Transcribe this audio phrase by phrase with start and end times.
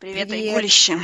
[0.00, 0.50] Привет, Привет.
[0.54, 0.92] Айгулище.
[0.92, 1.02] Привет,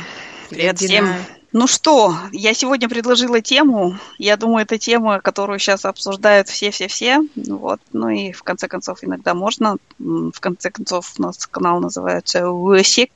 [0.49, 0.89] Привет всем.
[0.89, 1.17] Дина.
[1.51, 3.97] Ну что, я сегодня предложила тему.
[4.17, 7.19] Я думаю, это тема, которую сейчас обсуждают все-все-все.
[7.35, 7.81] Вот.
[7.91, 9.75] Ну и в конце концов иногда можно.
[9.99, 13.11] В конце концов у нас канал называется УСИК.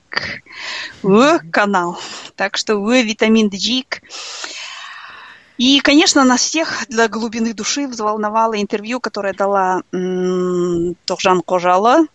[1.49, 1.97] канал.
[2.35, 4.01] Так что В витамин Джик.
[5.57, 12.05] И, конечно, нас всех для глубины души взволновало интервью, которое дала м, Тохжан Кожала, э,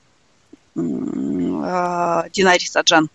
[2.31, 3.09] Динари Саджан.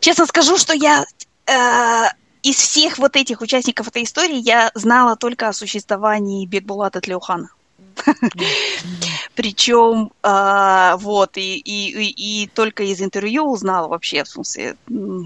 [0.00, 1.04] Честно скажу, что я
[1.46, 2.08] э,
[2.42, 7.50] из всех вот этих участников этой истории я знала только о существовании Бекбулата Тлеухана.
[9.34, 14.76] Причем, э, вот, и, и, и, и только из интервью узнала вообще, в смысле,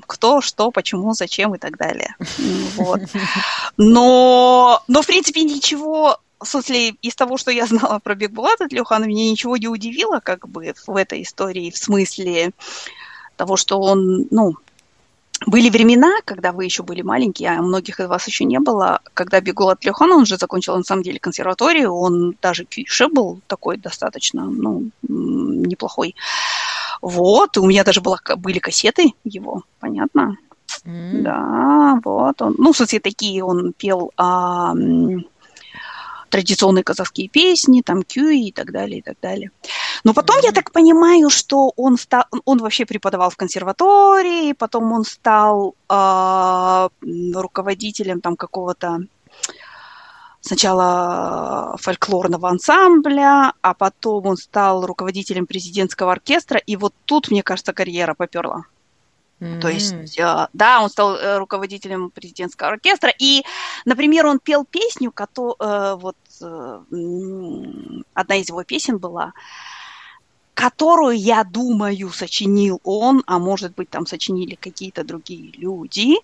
[0.06, 2.14] кто, что, почему, зачем и так далее.
[2.38, 3.00] М, Вот.
[3.76, 9.04] Но, но, в принципе, ничего, в смысле, из того, что я знала про Бекбулата Тлеухана,
[9.04, 12.52] меня ничего не удивило, как бы, в этой истории, в смысле
[13.36, 14.54] того, что он, ну,
[15.46, 19.40] были времена, когда вы еще были маленькие, а многих из вас еще не было, когда
[19.40, 24.46] Бегулат Лехан, он же закончил на самом деле консерваторию, он даже кюише был такой достаточно,
[24.46, 26.14] ну, неплохой.
[27.02, 30.38] Вот, и у меня даже была, были кассеты его, понятно?
[30.84, 31.22] М.
[31.22, 32.54] Да, вот он.
[32.58, 34.72] Ну, в смысле, такие он пел а,
[36.30, 39.50] традиционные казахские песни, там кюи и так далее, и так далее.
[40.04, 40.54] Но потом я М.
[40.54, 46.90] так понимаю, что он стал, он вообще преподавал в консерватории, потом он стал м,
[47.34, 49.00] руководителем там какого-то
[50.40, 57.72] сначала фольклорного ансамбля, а потом он стал руководителем президентского оркестра, и вот тут, мне кажется,
[57.72, 58.64] карьера поперла.
[59.60, 59.74] То М.
[59.74, 63.42] есть, э, да, он стал э, руководителем президентского оркестра, и,
[63.84, 66.14] например, он пел песню, кото- э, вот
[68.14, 69.32] одна из его песен была,
[70.54, 76.14] которую, я думаю, сочинил он, а может быть, там сочинили какие-то другие люди,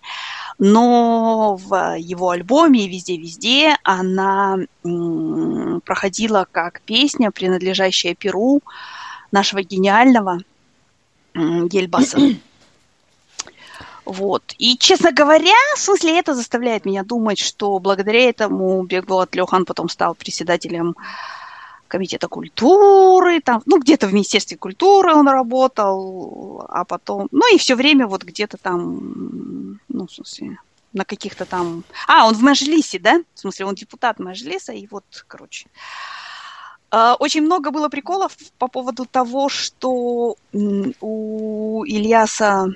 [0.58, 4.56] но в его альбоме везде-везде она
[5.84, 8.60] проходила как песня, принадлежащая Перу
[9.32, 10.38] нашего гениального
[11.34, 12.18] м, Ельбаса.
[14.04, 14.42] Вот.
[14.58, 19.88] И, честно говоря, в смысле, это заставляет меня думать, что благодаря этому Бекбулат Лехан потом
[19.88, 20.96] стал председателем
[21.86, 27.74] комитета культуры, там, ну, где-то в Министерстве культуры он работал, а потом, ну, и все
[27.74, 30.58] время вот где-то там, ну, в смысле,
[30.94, 31.84] на каких-то там...
[32.08, 33.22] А, он в Мажилисе, да?
[33.34, 35.68] В смысле, он депутат Мажилиса, и вот, короче.
[36.90, 42.68] А, Очень много было приколов по поводу того, что у Ильяса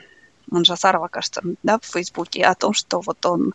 [0.50, 3.52] Манжасарова, кажется, да, в Фейсбуке, о том, что вот он,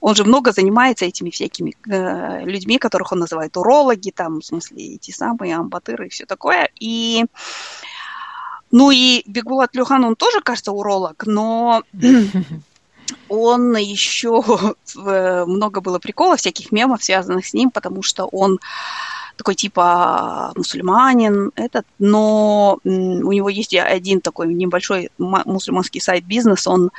[0.00, 4.94] он же много занимается этими всякими э, людьми, которых он называет урологи, там, в смысле,
[4.94, 6.70] эти самые амбатыры и все такое.
[6.78, 7.24] И,
[8.70, 11.82] ну и Бегулат Люхан, он тоже, кажется, уролог, но
[13.28, 14.42] он еще
[14.94, 18.58] в- много было приколов, всяких мемов, связанных с ним, потому что он
[19.36, 26.66] такой типа мусульманин, этот, но у него есть один такой небольшой ма- мусульманский сайт бизнес,
[26.66, 26.90] он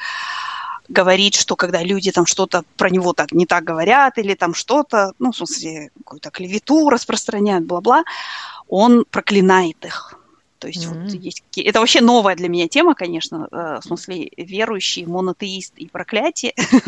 [0.87, 5.13] говорит, что когда люди там что-то про него так не так говорят или там что-то,
[5.19, 8.03] ну, в смысле, какую-то клевету распространяют, бла-бла,
[8.67, 10.19] он проклинает их.
[10.59, 11.07] То есть вот М.
[11.07, 11.41] есть...
[11.41, 16.53] какие- Это вообще новая для меня тема, конечно, э, в смысле верующий, монотеист и проклятие.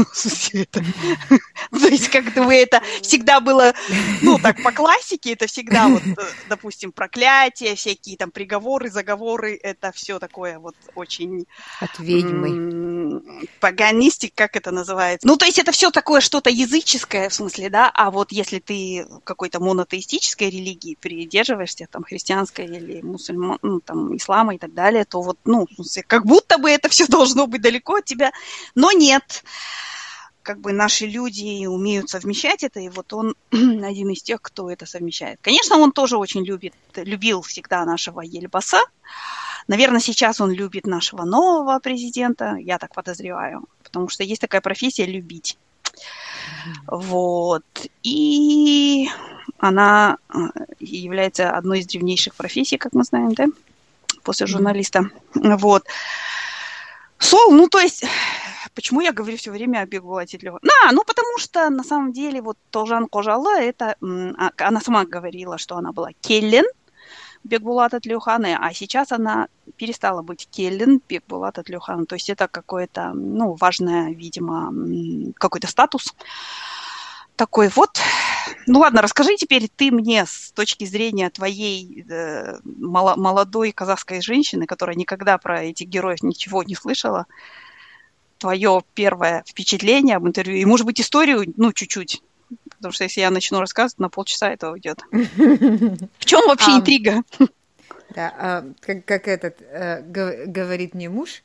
[1.72, 3.74] То есть как бы это всегда было,
[4.22, 6.14] ну, так по классике, это всегда вот, э,
[6.50, 11.46] допустим, проклятие, всякие там приговоры, заговоры, это все такое вот очень
[11.80, 13.22] От ведьмы.
[13.60, 15.28] паганистик, как это называется.
[15.28, 19.06] Ну, то есть это все такое что-то языческое, в смысле, да, а вот если ты
[19.24, 25.22] какой-то монотеистической религии придерживаешься, там, христианской или мусульман, ну, там, ислама и так далее, то
[25.22, 25.68] вот, ну,
[26.08, 28.32] как будто бы это все должно быть далеко от тебя,
[28.76, 29.44] но нет.
[30.42, 34.86] Как бы наши люди умеют совмещать это, и вот он один из тех, кто это
[34.86, 35.40] совмещает.
[35.42, 38.80] Конечно, он тоже очень любит, любил всегда нашего Ельбаса,
[39.68, 45.06] Наверное, сейчас он любит нашего нового президента, я так подозреваю, потому что есть такая профессия
[45.06, 45.58] любить.
[46.88, 47.66] Вот.
[48.02, 49.10] И
[49.60, 50.38] она э,
[50.80, 53.46] является одной из древнейших профессий, как мы знаем, да,
[54.24, 55.10] после журналиста.
[55.34, 55.86] Вот.
[57.20, 58.06] Сол, ну то есть,
[58.76, 60.60] почему я говорю все время о Бегулате Лёва?
[60.62, 65.58] Да, ну потому что на самом деле вот Толжан Кожала, это, а- она сама говорила,
[65.58, 66.66] что она была келлен
[67.44, 72.06] Бекбулата Тлюханы, а сейчас она перестала быть келлен Бекбулата Тлюханы.
[72.06, 74.72] То есть это какое-то, ну, важное, видимо,
[75.38, 76.14] какой-то статус.
[77.38, 78.00] Такой вот.
[78.66, 84.98] Ну ладно, расскажи теперь ты мне с точки зрения твоей э, молодой казахской женщины, которая
[84.98, 87.28] никогда про этих героев ничего не слышала,
[88.40, 92.22] твое первое впечатление об интервью и, может быть, историю, ну, чуть-чуть.
[92.72, 95.02] Потому что если я начну рассказывать, на полчаса это уйдет.
[95.12, 97.24] В чем вообще интрига?
[98.16, 101.44] Да, а, как, как этот э, говорит мне муж,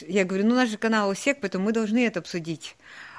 [0.00, 2.76] я говорю, ну, наш же канал УСЕК, поэтому мы должны это обсудить.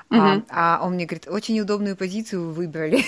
[0.10, 0.20] Угу.
[0.20, 3.04] А, а он мне говорит, очень удобную позицию вы выбрали.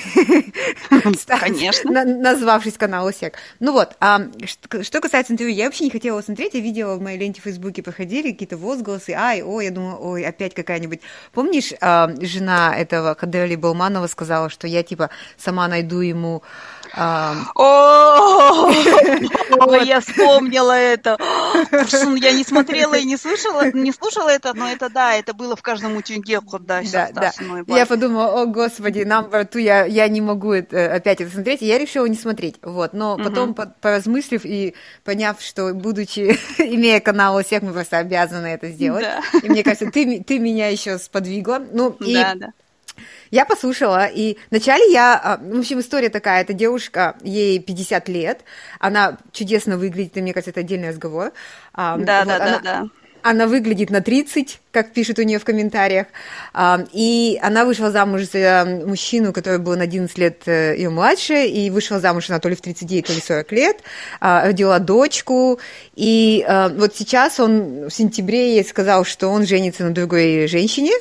[1.40, 2.04] Конечно.
[2.04, 3.38] Назвавшись канал СЕК.
[3.60, 7.18] Ну вот, а что касается интервью, я вообще не хотела смотреть, я видела в моей
[7.18, 11.00] ленте в Фейсбуке проходили какие-то возгласы, ай, ой, я думала, ой, опять какая-нибудь.
[11.32, 16.44] Помнишь, а, жена этого Кадрали Балманова сказала, что я типа сама найду ему
[17.56, 18.72] о,
[19.84, 21.18] я вспомнила это.
[22.22, 25.62] Я не смотрела и не слышала, не слушала это, но это да, это было в
[25.62, 27.32] каждом утюге, да, да, да.
[27.68, 31.78] Я подумала, о господи, нам рту я я не могу опять это смотреть, и я
[31.78, 32.94] решила не смотреть, вот.
[32.94, 38.70] Но потом поразмыслив и поняв, что будучи имея канал у всех, мы просто обязаны это
[38.70, 39.06] сделать.
[39.44, 42.48] И мне кажется, ты ты меня еще сподвигла, ну и да, да.
[43.32, 45.16] Я послушала, и вначале я...
[45.16, 48.42] А, в общем, история такая, эта девушка, ей 50 лет,
[48.80, 51.32] она чудесно выглядит, и мне кажется, это отдельный разговор.
[51.74, 52.88] А, да, вот да, она, да, да.
[53.22, 56.08] Она выглядит на 30, как пишут у нее в комментариях,
[56.54, 61.46] а, и она вышла замуж за мужчину, который был на 11 лет э, ее младше,
[61.46, 63.78] и вышла замуж она то ли в 39, то ли 40 лет,
[64.22, 65.60] родила дочку,
[65.96, 70.94] и вот сейчас он в сентябре ей сказал, что он женится на другой женщине,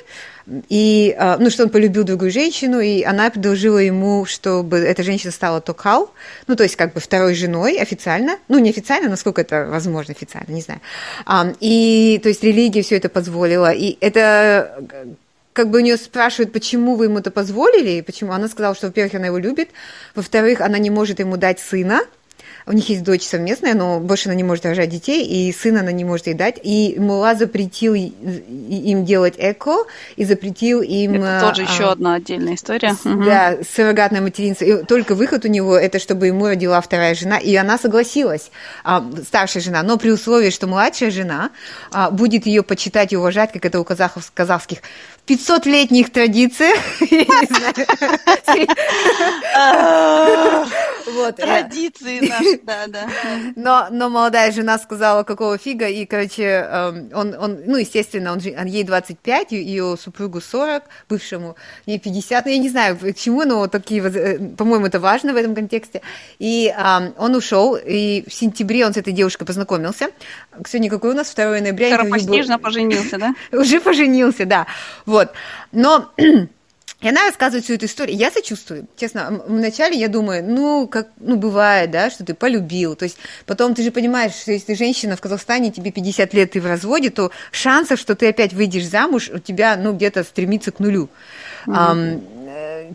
[0.69, 5.33] и, а, ну, что он полюбил другую женщину, и она предложила ему, чтобы эта женщина
[5.33, 6.11] стала токал,
[6.47, 10.53] ну, то есть как бы второй женой официально, ну, не официально, насколько это возможно официально,
[10.53, 10.81] не знаю.
[11.61, 14.85] И, то есть религия все это позволила, и это
[15.53, 18.87] как бы у нее спрашивают, почему вы ему это позволили, и почему она сказала, что,
[18.87, 19.71] во-первых, она его любит,
[20.15, 22.03] во-вторых, она не может ему дать сына,
[22.69, 25.91] у них есть дочь совместная, но больше она не может рожать детей, и сына она
[25.91, 26.61] не может ей дать.
[26.63, 29.85] И Мула запретил им делать эко,
[30.17, 31.23] и запретил им...
[31.23, 32.95] Это тоже а, еще одна отдельная история.
[33.05, 33.65] Да, угу.
[33.75, 34.65] суррогатное материнство.
[34.65, 38.51] И только выход у него это, чтобы ему родила вторая жена, и она согласилась,
[38.85, 41.51] а, старшая жена, но при условии, что младшая жена
[41.91, 44.79] а, будет ее почитать и уважать, как это у казахов, казахских
[45.29, 46.79] 500-летних традициях.
[51.37, 53.09] Традиции наши, да, да.
[53.57, 58.41] Но, но молодая жена сказала, какого фига, и, короче, эм, он, он ну, естественно, он,
[58.59, 63.45] он ей 25, ее супругу 40, бывшему, ей 50, ну, я не знаю, к чему,
[63.45, 66.03] но такие, э, по-моему, это важно в этом контексте.
[66.39, 66.73] И
[67.19, 70.09] он ушел, и в сентябре он с этой девушкой познакомился.
[70.67, 71.95] Сегодня какой у нас 2 ноября?
[71.95, 73.35] Скоропостижно поженился, да?
[73.53, 74.67] Уже поженился, да.
[75.07, 75.18] Вот.
[75.73, 76.11] Но
[77.01, 78.17] и она рассказывает всю эту историю.
[78.17, 78.89] Я сочувствую.
[78.97, 82.97] Честно, вначале я думаю, ну, как, ну, бывает, да, что ты полюбил.
[82.97, 86.61] То есть потом ты же понимаешь, что если женщина в Казахстане, тебе 50 лет, ты
[86.61, 90.81] в разводе, то шансов, что ты опять выйдешь замуж, у тебя, ну, где-то стремится к
[90.81, 91.09] нулю.
[91.67, 92.39] Mm-hmm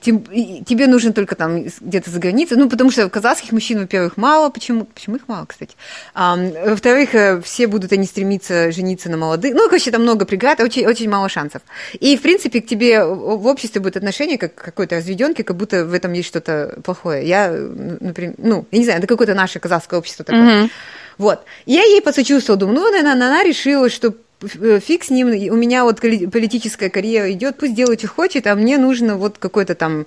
[0.01, 4.85] тебе нужно только там где-то за границей, ну, потому что казахских мужчин, во-первых, мало, почему,
[4.85, 5.75] почему их мало, кстати,
[6.13, 10.59] а, во-вторых, э, все будут они стремиться жениться на молодых, ну, короче, там много преград,
[10.59, 11.61] очень, очень мало шансов.
[11.99, 15.85] И, в принципе, к тебе в обществе будет отношение как к какой-то разведенки, как будто
[15.85, 17.27] в этом есть что-то плохое.
[17.27, 20.63] Я, например, ну, я не знаю, это какое-то наше казахское общество такое.
[20.63, 20.69] Mm-hmm.
[21.17, 21.43] Вот.
[21.65, 24.13] Я ей посочувствовала, думаю, ну, наверное, она решила, что
[24.47, 28.77] фиг с ним, у меня вот политическая карьера идет, пусть делает, что хочет, а мне
[28.77, 30.05] нужно вот какой-то там,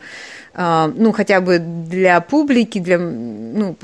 [0.54, 3.76] а, ну, хотя бы для публики, для, ну,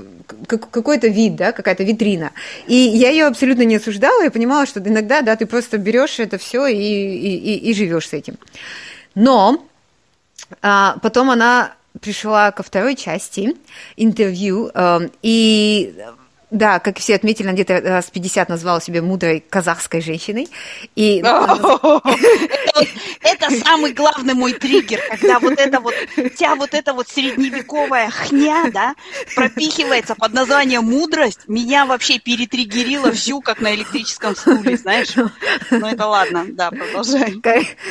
[0.46, 2.32] какой-то вид, да, какая-то витрина.
[2.66, 6.38] И я ее абсолютно не осуждала, я понимала, что иногда, да, ты просто берешь это
[6.38, 8.36] все и, и, и живешь с этим.
[9.14, 9.66] Но
[10.60, 13.54] а, потом она пришла ко второй части
[13.96, 15.94] интервью, э, и
[16.52, 20.48] да, как все отметили, она где-то раз 50 назвала себя мудрой казахской женщиной.
[20.94, 21.22] И...
[23.20, 25.94] Это самый главный мой триггер, когда вот это вот,
[26.34, 28.94] вся вот эта вот средневековая хня, да,
[29.34, 35.14] пропихивается под названием мудрость, меня вообще перетриггерило всю, как на электрическом стуле, знаешь.
[35.70, 37.34] Ну это ладно, да, продолжай.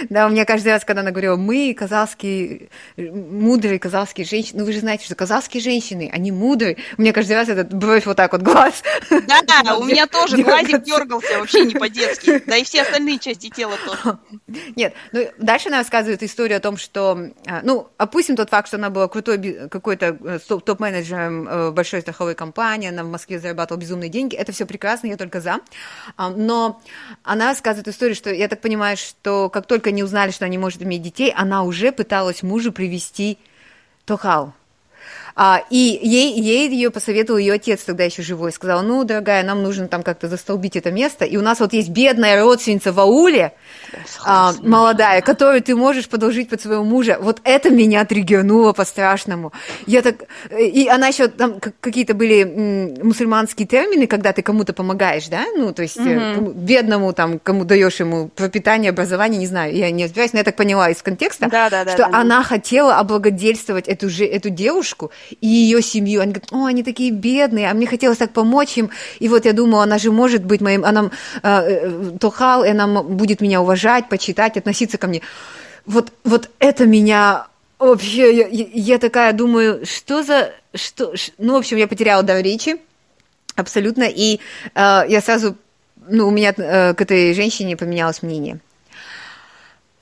[0.09, 4.73] Да, у меня каждый раз, когда она говорила, мы казахские, мудрые казахские женщины, ну вы
[4.73, 8.31] же знаете, что казахские женщины, они мудрые, у меня каждый раз этот бровь вот так
[8.33, 8.83] вот глаз.
[9.09, 12.43] Да, у меня тоже глазик дергался вообще не по-детски.
[12.45, 14.17] Да и все остальные части тела тоже.
[14.75, 18.77] Нет, ну дальше она рассказывает историю о том, что, а, ну, опустим тот факт, что
[18.77, 24.09] она была крутой какой-то э, топ-менеджером э, большой страховой компании, она в Москве зарабатывала безумные
[24.09, 25.59] деньги, это все прекрасно, я только за.
[26.17, 26.81] А, но
[27.23, 30.57] она рассказывает историю, что я так понимаю, что как только они узнали, что она не
[30.57, 33.37] может иметь детей, она уже пыталась мужу привести
[34.05, 34.53] Тохал.
[35.35, 38.51] А, и ей, ей ее посоветовал ее отец тогда еще живой.
[38.51, 41.25] Сказал, ну, дорогая, нам нужно там как-то застолбить это место.
[41.25, 43.53] И у нас вот есть бедная родственница в ауле,
[44.25, 47.17] а, молодая, которую ты можешь подложить под своего мужа.
[47.21, 49.51] Вот это меня триггернуло по-страшному.
[49.85, 50.15] Я так...
[50.57, 52.43] И она еще там какие-то были
[53.01, 55.45] мусульманские термины, когда ты кому-то помогаешь, да?
[55.55, 56.51] Ну, то есть угу.
[56.51, 60.55] бедному там, кому даешь ему пропитание, образование, не знаю, я не разбираюсь, но я так
[60.55, 62.43] поняла из контекста, да, да, да, что да, она да.
[62.43, 66.21] хотела облагодельствовать эту, же, эту девушку, и ее семью.
[66.21, 68.89] Они говорят, о, они такие бедные, а мне хотелось так помочь им.
[69.19, 71.11] И вот я думаю, она же может быть моим, она
[71.43, 75.21] э, э, Тохал, и она будет меня уважать, почитать, относиться ко мне.
[75.85, 77.47] Вот, вот это меня
[77.79, 82.77] вообще, я, я такая думаю, что за, что, ну, в общем, я потеряла дар речи,
[83.55, 84.39] абсолютно, и
[84.75, 85.55] э, я сразу,
[86.07, 88.59] ну, у меня э, к этой женщине поменялось мнение.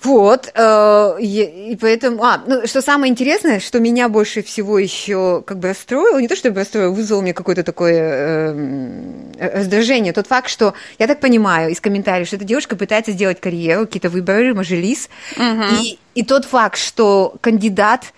[0.01, 5.59] Вот, э, и поэтому, а, ну, что самое интересное, что меня больше всего еще как
[5.59, 10.49] бы расстроило, не то чтобы расстроило, вызвало мне какое-то такое эм, э, раздражение, тот факт,
[10.49, 15.09] что, я так понимаю из комментариев, что эта девушка пытается сделать карьеру, какие-то выборы, мажилис,
[15.35, 15.63] угу.
[15.81, 18.13] и, и тот факт, что кандидат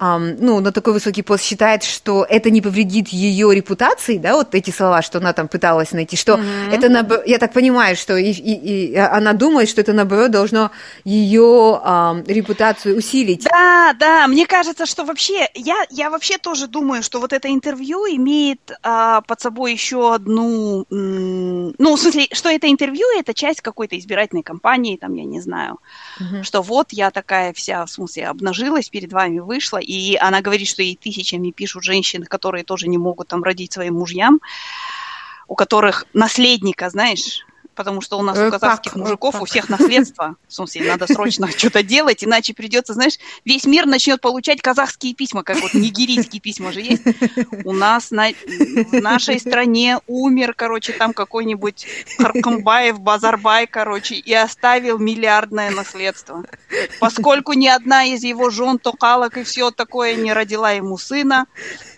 [0.00, 4.70] ну, на такой высокий пост считает, что это не повредит ее репутации, да, вот эти
[4.70, 6.72] слова, что она там пыталась найти, что mm-hmm.
[6.72, 10.70] это, я так понимаю, что и, и, и она думает, что это, наоборот, должно
[11.04, 13.44] ее эм, репутацию усилить.
[13.44, 18.06] Да, да, мне кажется, что вообще, я, я вообще тоже думаю, что вот это интервью
[18.06, 23.60] имеет э, под собой еще одну, м- ну, в смысле, что это интервью, это часть
[23.60, 25.78] какой-то избирательной кампании, там, я не знаю,
[26.18, 26.42] mm-hmm.
[26.42, 30.82] что вот я такая вся, в смысле, обнажилась, перед вами вышла, и она говорит, что
[30.82, 34.40] ей тысячами пишут женщины, которые тоже не могут там родить своим мужьям,
[35.48, 40.36] у которых наследника, знаешь, потому что у нас у э, казахских мужиков у всех наследство.
[40.46, 45.42] В смысле, надо срочно что-то делать, иначе придется, знаешь, весь мир начнет получать казахские письма,
[45.42, 47.02] как вот нигерийские письма же есть.
[47.64, 51.86] У нас на, в нашей стране умер, короче, там какой-нибудь
[52.18, 56.44] Харкамбаев, Базарбай, короче, и оставил миллиардное наследство.
[56.98, 61.46] Поскольку ни одна из его жен, токалок и все такое не родила ему сына,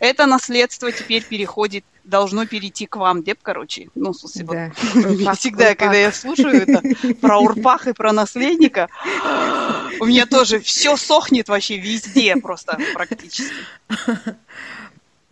[0.00, 3.88] это наследство теперь переходит должно перейти к вам, деп, короче.
[3.94, 4.72] Ну, в смысле, да.
[4.94, 6.82] вот, всегда, когда я слушаю это
[7.20, 8.88] про Урпах и про наследника,
[10.00, 13.52] у меня тоже все сохнет вообще везде просто практически.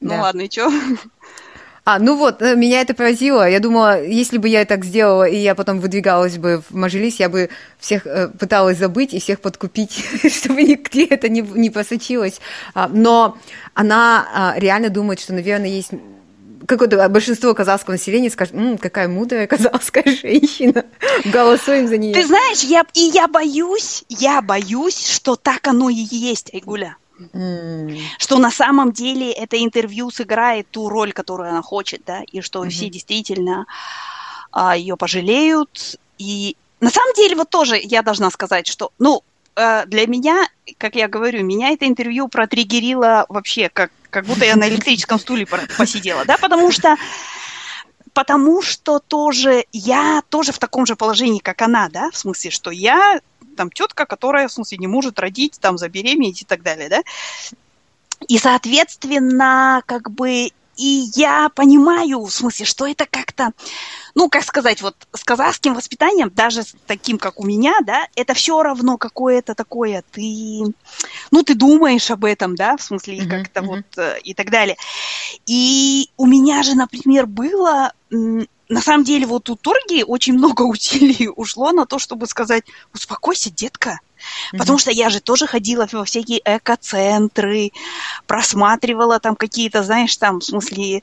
[0.00, 0.70] Ну ладно, и что?
[1.84, 3.48] А, ну вот, э, меня это поразило.
[3.48, 7.28] Я думала, если бы я так сделала, и я потом выдвигалась бы в Мажилис, я
[7.28, 7.48] бы
[7.78, 12.40] всех э, пыталась забыть и всех подкупить, чтобы нигде это не, не просочилось.
[12.74, 13.38] А, но
[13.74, 15.90] она а, реально думает, что, наверное, есть
[16.66, 20.84] какое-то большинство казахского населения скажет, М, какая мудрая казахская женщина,
[21.24, 22.14] голосуем за нее.
[22.14, 26.96] Ты знаешь, я, и я боюсь, я боюсь, что так оно и есть, Айгуля.
[27.32, 27.98] Mm.
[28.18, 32.64] Что на самом деле это интервью сыграет ту роль, которую она хочет, да, и что
[32.64, 32.70] mm-hmm.
[32.70, 33.66] все действительно
[34.52, 35.98] а, ее пожалеют.
[36.18, 39.22] И на самом деле вот тоже я должна сказать, что, ну,
[39.54, 40.48] э, для меня,
[40.78, 45.46] как я говорю, меня это интервью протриггерило вообще как как будто я на электрическом стуле
[45.46, 46.96] посидела, да, потому что
[48.12, 52.70] потому что тоже я тоже в таком же положении, как она, да, в смысле, что
[52.70, 53.20] я
[53.56, 57.02] там тетка, которая, в смысле, не может родить, там, забеременеть и так далее, да.
[58.28, 60.50] И, соответственно, как бы
[60.80, 63.52] и я понимаю, в смысле, что это как-то,
[64.20, 68.34] ну, как сказать, вот с казахским воспитанием, даже с таким, как у меня, да, это
[68.34, 70.74] все равно какое-то такое, ты,
[71.30, 73.66] ну, ты думаешь об этом, да, в смысле, mm-hmm, как-то mm-hmm.
[73.66, 74.76] вот э, и так далее.
[75.46, 81.30] И у меня же, например, было на самом деле вот у Торги очень много усилий
[81.36, 84.00] ушло на то, чтобы сказать, успокойся, детка,
[84.52, 87.72] Потому что я же тоже ходила во всякие эко-центры,
[88.26, 91.02] просматривала там какие-то, знаешь, там, в смысле,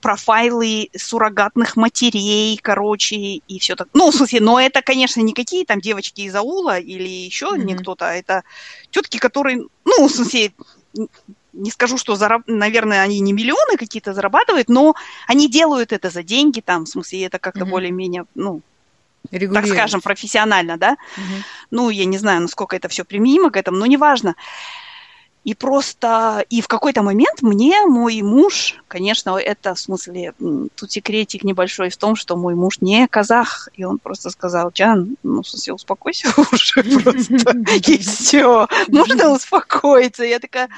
[0.00, 3.88] профайлы суррогатных матерей, короче, и все так.
[3.94, 7.64] Ну, в смысле, но это, конечно, не какие там девочки из аула или еще mm-hmm.
[7.64, 8.42] не кто-то, а это
[8.90, 10.52] тетки, которые, ну, в смысле,
[11.52, 12.42] не скажу, что, зараб...
[12.48, 14.96] наверное, они не миллионы какие-то зарабатывают, но
[15.28, 17.70] они делают это за деньги, там, в смысле, это как-то mm-hmm.
[17.70, 18.62] более-менее, ну,
[19.30, 20.96] так скажем, профессионально, да.
[21.16, 21.42] Угу.
[21.70, 24.34] Ну, я не знаю, насколько это все применимо к этому, но неважно.
[25.44, 30.34] И просто, и в какой-то момент мне мой муж, конечно, это в смысле,
[30.76, 35.16] тут секретик небольшой в том, что мой муж не казах, и он просто сказал, Джан,
[35.24, 40.22] ну, в смысле, успокойся уже просто, и все, можно успокоиться.
[40.22, 40.68] Я такая,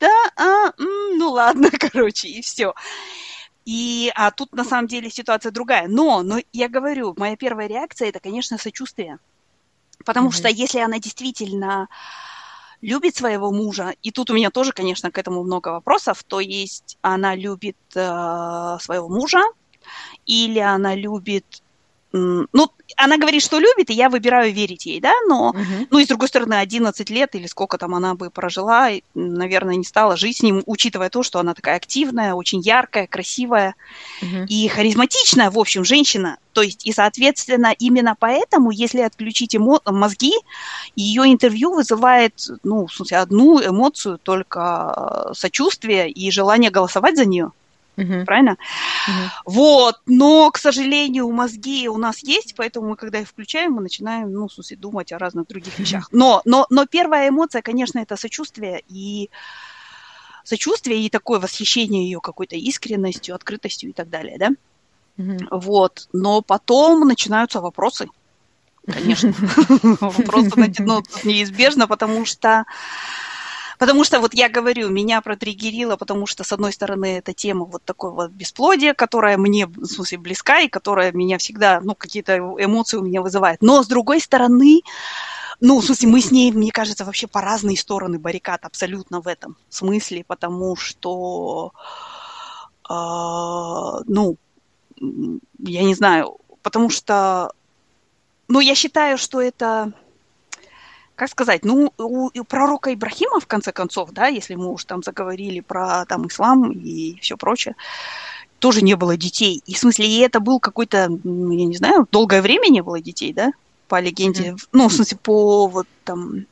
[0.00, 2.74] да, а, ну ладно, короче, и все.
[3.64, 5.86] И, а тут на самом деле ситуация другая.
[5.86, 9.18] Но, но я говорю, моя первая реакция это, конечно, сочувствие.
[10.04, 10.32] Потому mm-hmm.
[10.32, 11.88] что если она действительно
[12.80, 16.98] любит своего мужа, и тут у меня тоже, конечно, к этому много вопросов, то есть
[17.02, 19.42] она любит э, своего мужа,
[20.26, 21.62] или она любит
[22.12, 25.88] ну, она говорит, что любит, и я выбираю верить ей, да, но, uh-huh.
[25.90, 29.84] ну, и с другой стороны, 11 лет или сколько там она бы прожила, наверное, не
[29.84, 33.74] стала жить с ним, учитывая то, что она такая активная, очень яркая, красивая
[34.22, 34.46] uh-huh.
[34.46, 36.38] и харизматичная, в общем, женщина.
[36.54, 40.32] То есть, и, соответственно, именно поэтому, если отключить эмо- мозги,
[40.96, 42.34] ее интервью вызывает,
[42.64, 47.52] ну, в смысле, одну эмоцию, только э, сочувствие и желание голосовать за нее.
[47.98, 48.24] Uh-huh.
[48.24, 48.52] Правильно?
[48.52, 49.28] Uh-huh.
[49.44, 49.96] Вот.
[50.06, 54.46] Но, к сожалению, мозги у нас есть, поэтому мы, когда их включаем, мы начинаем, ну,
[54.46, 56.08] в смысле, думать о разных других вещах.
[56.12, 59.30] Но, но, но первая эмоция, конечно, это сочувствие и
[60.44, 64.50] сочувствие и такое восхищение ее какой-то искренностью, открытостью и так далее, да?
[65.18, 65.48] Uh-huh.
[65.50, 66.08] Вот.
[66.12, 68.08] Но потом начинаются вопросы.
[68.86, 69.34] Конечно.
[70.00, 72.64] Вопросы начнутся неизбежно, потому что
[73.78, 77.84] Потому что вот я говорю, меня протриггерило, потому что, с одной стороны, эта тема вот
[77.84, 82.96] такой вот бесплодия, которая мне, в смысле, близка и которая меня всегда, ну, какие-то эмоции
[82.96, 83.62] у меня вызывает.
[83.62, 84.80] Но, с другой стороны,
[85.60, 89.28] ну, в смысле, мы с ней, мне кажется, вообще по разные стороны баррикад абсолютно в
[89.28, 91.72] этом смысле, потому что,
[92.88, 94.36] э, ну,
[95.58, 97.52] я не знаю, потому что,
[98.48, 99.92] ну, я считаю, что это
[101.18, 105.02] как сказать, ну, у, у пророка Ибрахима, в конце концов, да, если мы уж там
[105.02, 107.74] заговорили про там ислам и все прочее,
[108.60, 109.60] тоже не было детей.
[109.66, 113.32] И в смысле, и это был какой-то, я не знаю, долгое время не было детей,
[113.32, 113.50] да,
[113.88, 114.68] по легенде, mm-hmm.
[114.70, 116.46] ну, в смысле, по вот там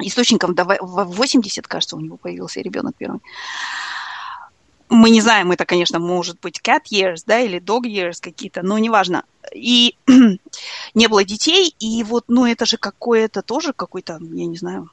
[0.00, 3.20] источникам, до 80, кажется, у него появился ребенок первый
[4.90, 8.76] мы не знаем, это, конечно, может быть cat years, да, или dog years какие-то, но
[8.78, 9.24] неважно.
[9.54, 9.96] И
[10.94, 14.90] не было детей, и вот, ну, это же какое-то тоже какой-то, я не знаю,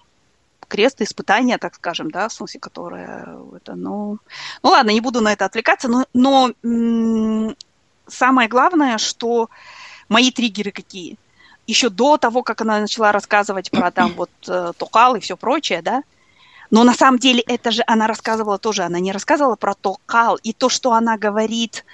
[0.68, 4.20] крест испытания, так скажем, да, в смысле, которое это, ну,
[4.62, 7.56] ну ладно, не буду на это отвлекаться, но, но
[8.08, 9.50] самое главное, что
[10.10, 11.18] мои триггеры какие.
[11.66, 15.82] Еще до того, как она начала рассказывать про там вот э, Токал и все прочее,
[15.82, 16.04] да,
[16.70, 20.36] но на самом деле это же она рассказывала тоже, она не рассказывала про токал.
[20.44, 21.86] И то, что она говорит,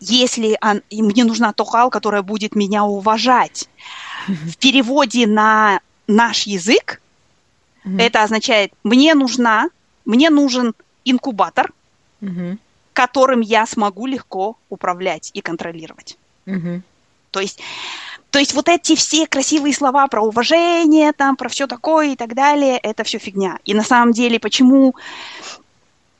[0.00, 3.68] если он, мне нужна токал, которая будет меня уважать.
[4.26, 7.00] В переводе на наш язык
[7.84, 8.00] mm-hmm.
[8.00, 9.68] это означает, мне нужна,
[10.04, 10.74] мне нужен
[11.04, 11.72] инкубатор,
[12.20, 12.58] mm-hmm.
[12.92, 16.16] которым я смогу легко управлять и контролировать.
[16.46, 16.82] Mm-hmm.
[17.30, 17.60] То есть
[18.30, 22.34] то есть вот эти все красивые слова про уважение, там, про все такое и так
[22.34, 23.58] далее, это все фигня.
[23.64, 24.94] И на самом деле, почему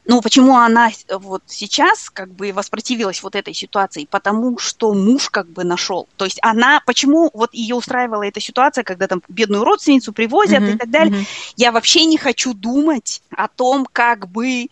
[0.06, 4.08] ну, почему она вот сейчас как бы воспротивилась вот этой ситуации?
[4.10, 6.08] Потому что муж как бы нашел.
[6.16, 10.74] То есть она, почему вот ее устраивала эта ситуация, когда там бедную родственницу привозят mm-hmm,
[10.74, 11.14] и так далее.
[11.14, 11.52] Mm-hmm.
[11.58, 14.66] Я вообще не хочу думать о том, как бы,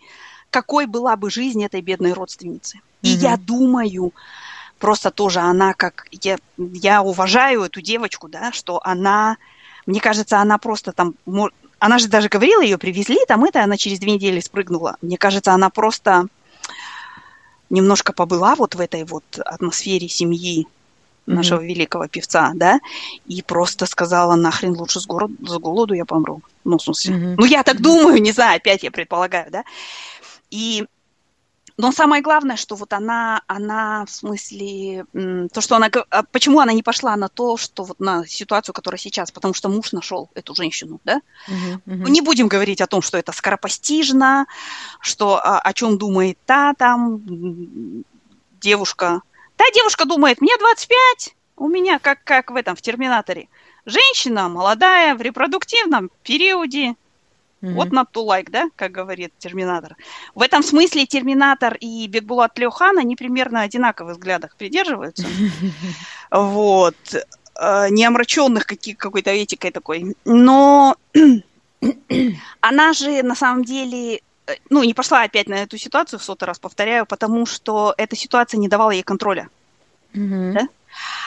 [0.49, 2.77] какой была бы жизнь этой бедной родственницы.
[2.77, 2.81] Mm-hmm.
[3.03, 4.11] И я думаю,
[4.79, 6.07] просто тоже она как...
[6.11, 9.37] Я, я уважаю эту девочку, да, что она...
[9.85, 11.13] Мне кажется, она просто там...
[11.79, 14.97] Она же даже говорила, ее привезли, там это, она через две недели спрыгнула.
[15.01, 16.27] Мне кажется, она просто
[17.69, 20.67] немножко побыла вот в этой вот атмосфере семьи
[21.25, 21.65] нашего mm-hmm.
[21.65, 22.79] великого певца, да,
[23.27, 26.41] и просто сказала, нахрен лучше с, город, с голоду я помру.
[26.63, 27.35] Ну, в смысле, mm-hmm.
[27.37, 29.63] ну, я так думаю, не знаю, опять я предполагаю, да.
[30.49, 30.85] И
[31.79, 35.05] но самое главное, что вот она, она в смысле,
[35.53, 38.99] то, что она, а почему она не пошла на то, что вот на ситуацию, которая
[38.99, 41.21] сейчас, потому что муж нашел эту женщину, да?
[41.47, 42.09] Uh-huh, uh-huh.
[42.09, 44.45] Не будем говорить о том, что это скоропостижно,
[44.99, 47.23] что о, а, о чем думает та там
[48.59, 49.21] девушка.
[49.55, 53.47] Та девушка думает, мне 25, у меня как, как в этом, в Терминаторе.
[53.85, 56.95] Женщина молодая, в репродуктивном периоде,
[57.61, 57.73] Mm-hmm.
[57.73, 59.97] Вот not to like, да, как говорит Терминатор.
[60.33, 65.27] В этом смысле Терминатор и Бекбулат Леохан, они примерно одинаковых взглядах придерживаются.
[66.31, 66.95] Вот.
[67.59, 70.15] Э, не омраченных какой-то этикой такой.
[70.25, 70.95] Но
[72.61, 76.45] она же на самом деле э, ну, не пошла опять на эту ситуацию, в сотый
[76.45, 79.49] раз повторяю, потому что эта ситуация не давала ей контроля.
[80.13, 80.53] Mm-hmm.
[80.53, 80.67] Да?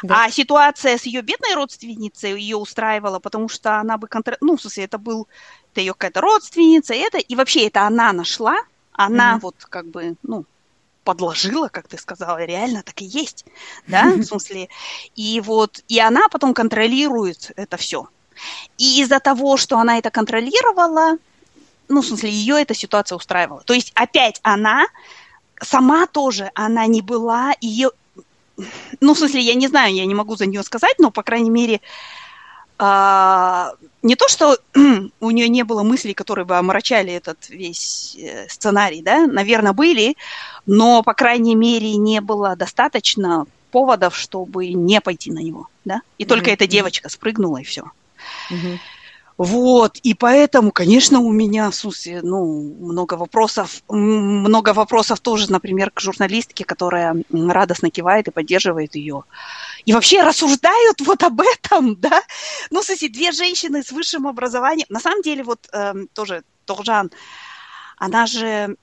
[0.03, 0.25] Да.
[0.25, 4.37] А ситуация с ее бедной родственницей ее устраивала, потому что она бы контр...
[4.41, 5.29] ну, в смысле, это был
[5.73, 8.57] это ее какая-то родственница, это и вообще это она нашла,
[8.93, 9.43] она угу.
[9.43, 10.45] вот как бы, ну,
[11.05, 13.45] подложила, как ты сказала, реально так и есть,
[13.87, 14.69] да, в смысле,
[15.15, 18.09] и вот, и она потом контролирует это все.
[18.79, 21.19] И из-за того, что она это контролировала,
[21.89, 23.63] ну, в смысле, ее эта ситуация устраивала.
[23.63, 24.87] То есть опять она
[25.61, 27.91] сама тоже, она не была, ее,
[29.01, 31.51] ну, в смысле, я не знаю, я не могу за нее сказать, но, по крайней
[31.51, 31.81] мере,
[32.79, 34.59] а, не то, что
[35.21, 40.17] у нее не было мыслей, которые бы омрачали этот весь э, сценарий, да, наверное, были,
[40.67, 46.25] но, по крайней мере, не было достаточно поводов, чтобы не пойти на него, да, и
[46.25, 46.27] mm-hmm.
[46.27, 47.85] только эта девочка спрыгнула, и все.
[48.51, 48.79] Mm-hmm.
[49.39, 55.91] Вот, и поэтому, конечно, у меня, в смысле, ну, много вопросов, много вопросов тоже, например,
[55.91, 59.25] к журналистке, которая радостно кивает и поддерживает ее.
[59.85, 62.23] И вообще рассуждают вот об этом, да?
[62.71, 64.87] Ну, кстати, две женщины с высшим образованием.
[64.91, 67.11] На самом деле, вот э, тоже Торжан,
[67.97, 68.77] она же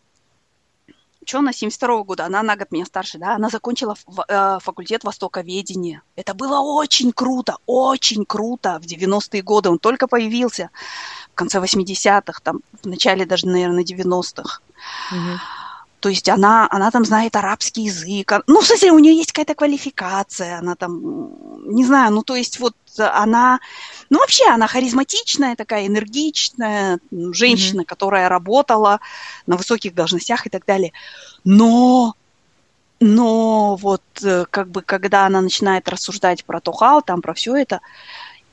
[1.25, 3.95] что она 72 года, она на год меня старше, да, она закончила
[4.27, 6.01] э, факультет востоковедения.
[6.15, 9.69] Это было очень круто, очень круто в 90-е годы.
[9.69, 10.69] Он только появился
[11.31, 14.61] в конце 80-х, там, в начале даже, наверное, 90-х.
[15.11, 15.39] Угу.
[15.99, 18.31] То есть она, она там знает арабский язык.
[18.47, 21.31] Ну, в смысле, у нее есть какая-то квалификация, она там,
[21.65, 23.59] не знаю, ну, то есть вот она,
[24.09, 27.85] ну, вообще она харизматичная, такая энергичная женщина, mm-hmm.
[27.85, 28.99] которая работала
[29.45, 30.93] на высоких должностях и так далее.
[31.43, 32.15] Но,
[33.01, 37.81] но вот э, как бы, когда она начинает рассуждать про Тухал, там про все это,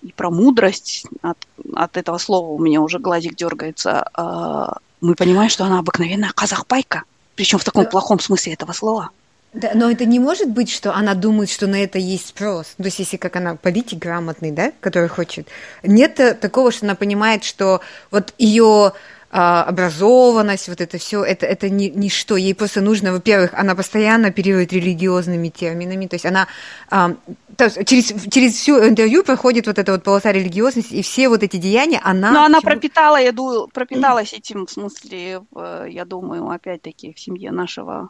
[0.02, 1.38] и про мудрость, от,
[1.74, 7.04] от этого слова у меня уже глазик дергается, э, мы понимаем, что она обыкновенная казахпайка
[7.36, 7.90] причем в таком да.
[7.90, 9.10] плохом смысле этого слова.
[9.52, 12.74] Да, но это не может быть, что она думает, что на это есть спрос.
[12.76, 15.48] То есть, если как она политик грамотный, да, который хочет.
[15.82, 18.92] Нет такого, что она понимает, что вот ее
[19.38, 22.38] а, образованность, вот это все, это, это не, ничто.
[22.38, 26.48] Ей просто нужно, во-первых, она постоянно оперирует религиозными терминами, то есть она
[26.90, 27.10] а,
[27.54, 31.42] то есть через, через всю интервью проходит вот эта вот полоса религиозности, и все вот
[31.42, 32.32] эти деяния она...
[32.32, 35.42] Но она пропитала, я думаю, пропиталась этим, в смысле,
[35.86, 38.08] я думаю, опять-таки, в семье нашего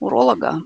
[0.00, 0.64] уролога,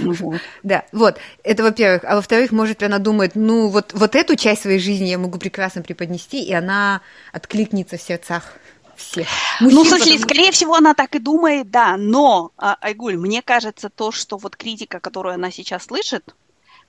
[0.00, 0.40] вот.
[0.62, 2.04] Да, вот, это во-первых.
[2.04, 5.82] А во-вторых, может, она думает, ну, вот, вот эту часть своей жизни я могу прекрасно
[5.82, 8.54] преподнести, и она откликнется в сердцах
[8.96, 9.28] всех.
[9.60, 10.18] Мужчин, ну, слушай, потому...
[10.20, 14.56] скорее всего, она так и думает, да, но, а, Айгуль, мне кажется, то, что вот
[14.56, 16.34] критика, которую она сейчас слышит,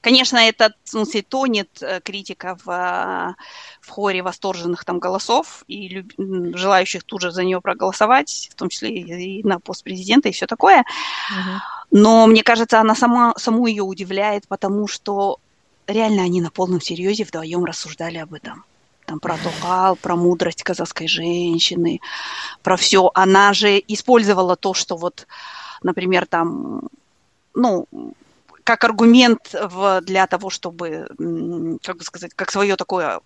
[0.02, 3.36] Конечно, это, в смысле, тонет э, критика в, а,
[3.82, 6.14] в хоре восторженных там голосов и люб...
[6.56, 10.46] желающих тут же за нее проголосовать, в том числе и на пост президента и все
[10.46, 10.82] такое.
[10.82, 11.58] Uh-huh.
[11.92, 15.40] Но мне кажется, она сама, саму ее удивляет, потому что
[15.88, 18.66] реально они на полном серьезе вдвоем рассуждали об этом
[19.08, 22.02] там про тухал, про мудрость казахской женщины,
[22.62, 23.10] про все.
[23.14, 25.28] Она же использовала то, что вот,
[25.82, 26.90] например, там,
[27.56, 27.88] ну,
[28.66, 31.08] как аргумент в, для того, чтобы,
[31.84, 33.22] как бы сказать, как свое такое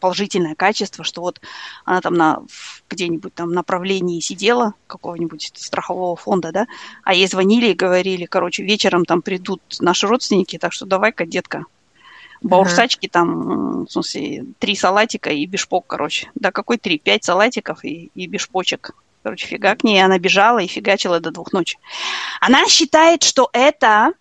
[0.00, 1.40] положительное качество, что вот
[1.86, 2.42] она там на
[2.90, 6.66] где-нибудь там направлении сидела какого-нибудь страхового фонда, да,
[7.04, 11.64] а ей звонили и говорили, короче, вечером там придут наши родственники, так что давай-ка, детка,
[12.42, 16.30] Баурсачки там, в смысле, три салатика и бешпок, короче.
[16.34, 16.98] Да какой три?
[16.98, 18.94] Пять салатиков и, и бешпочек.
[19.22, 20.02] Короче, фига к ней.
[20.02, 21.78] Она бежала и фигачила до двух ночи.
[22.40, 24.12] Она считает, что это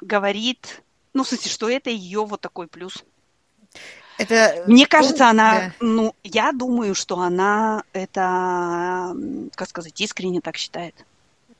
[0.00, 0.82] говорит,
[1.14, 3.04] ну, в смысле, что это ее вот такой плюс.
[4.18, 4.64] Это...
[4.66, 5.72] Мне кажется, она, да.
[5.80, 9.16] ну, я думаю, что она это,
[9.54, 10.94] как сказать, искренне так считает.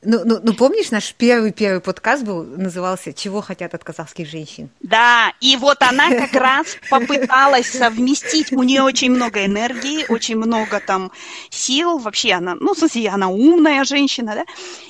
[0.02, 5.34] Ну, ну, ну, помнишь, наш первый-первый подкаст был, назывался «Чего хотят от казахских женщин?» Да,
[5.40, 11.12] и вот она как раз попыталась совместить, у нее очень много энергии, очень много там
[11.50, 14.44] сил, вообще она, ну, в смысле, она умная женщина, да,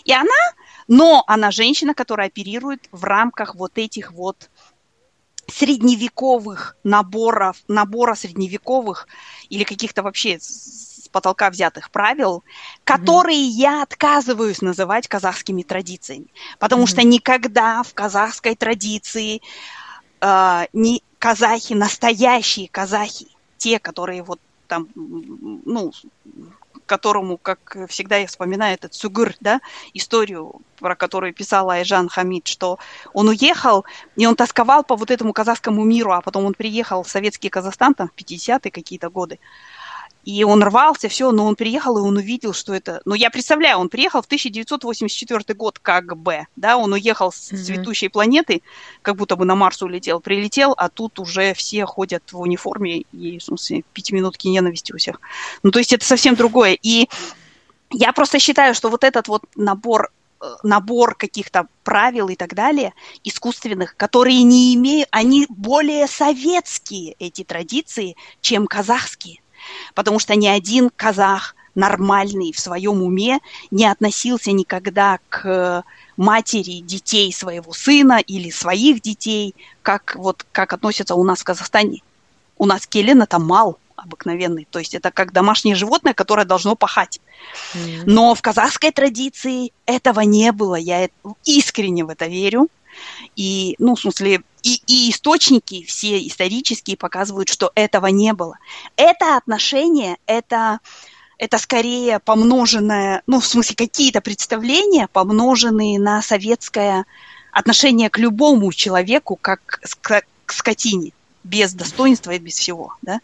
[0.05, 0.29] и она,
[0.87, 4.49] но она женщина, которая оперирует в рамках вот этих вот
[5.49, 9.09] средневековых наборов, набора средневековых
[9.49, 10.39] или каких-то вообще
[11.11, 12.45] потолка взятых правил,
[12.85, 13.59] которые mm-hmm.
[13.59, 16.27] я отказываюсь называть казахскими традициями.
[16.59, 16.87] Потому mm-hmm.
[16.87, 19.43] что никогда в казахской традиции
[20.21, 25.93] э, не казахи, настоящие казахи, те, которые вот там, ну,
[26.91, 29.61] которому, как всегда я вспоминаю этот Сугур, да,
[29.95, 32.81] историю, про которую писала Айжан Хамид, что
[33.13, 33.85] он уехал,
[34.17, 37.95] и он тосковал по вот этому казахскому миру, а потом он приехал в советский Казахстан,
[37.95, 39.39] там, в 50-е какие-то годы,
[40.31, 43.03] И он рвался, все, но он приехал, и он увидел, что это...
[43.05, 47.57] Ну, я представляю, он приехал в 1984 год как бы, да, он уехал с mm-hmm.
[47.57, 48.63] цветущей планеты,
[49.03, 53.39] как будто бы на Марс улетел, прилетел, а тут уже все ходят в униформе, и,
[53.39, 55.21] в смысле, пятиминутки ненависти у всех.
[55.63, 56.79] Ну, то есть это совсем другое.
[56.81, 57.09] И
[57.91, 62.95] я просто считаю, что вот этот вот набор Э, набор каких-то правил и так далее,
[63.25, 69.41] искусственных, которые не имеют, они более советские, эти традиции, чем казахские.
[69.95, 73.39] Потому что ни один казах нормальный в своем уме
[73.71, 75.85] не относился никогда к
[76.17, 82.03] матери детей своего сына или своих детей, как вот как относятся у нас в Казахстане.
[82.59, 84.67] У нас келен это мал, обыкновенный.
[84.71, 87.21] То есть это как домашнее животное, которое должно пахать.
[88.05, 90.75] Но в казахской традиции этого не было.
[90.75, 91.09] Я
[91.45, 92.69] искренне в это верю.
[93.37, 98.59] И, ну, в смысле, и, и источники все исторические показывают, что этого не было.
[98.97, 100.81] Это отношение, это,
[101.39, 107.05] это скорее помноженное, ну, в смысле, какие-то представления, помноженные на советское
[107.53, 113.21] отношение к любому человеку, как к, к скотине без достоинства и без всего, да.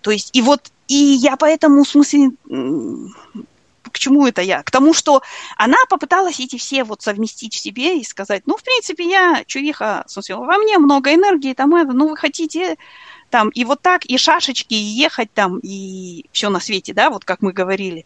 [0.00, 2.32] То есть, и вот, и я поэтому, в смысле,
[3.94, 4.62] к чему это я?
[4.62, 5.22] К тому, что
[5.56, 10.04] она попыталась эти все вот совместить в себе и сказать, ну, в принципе, я чувиха,
[10.06, 12.76] в смысле, во мне много энергии, там это, ну, вы хотите
[13.30, 17.24] там и вот так, и шашечки, и ехать там, и все на свете, да, вот
[17.24, 18.04] как мы говорили.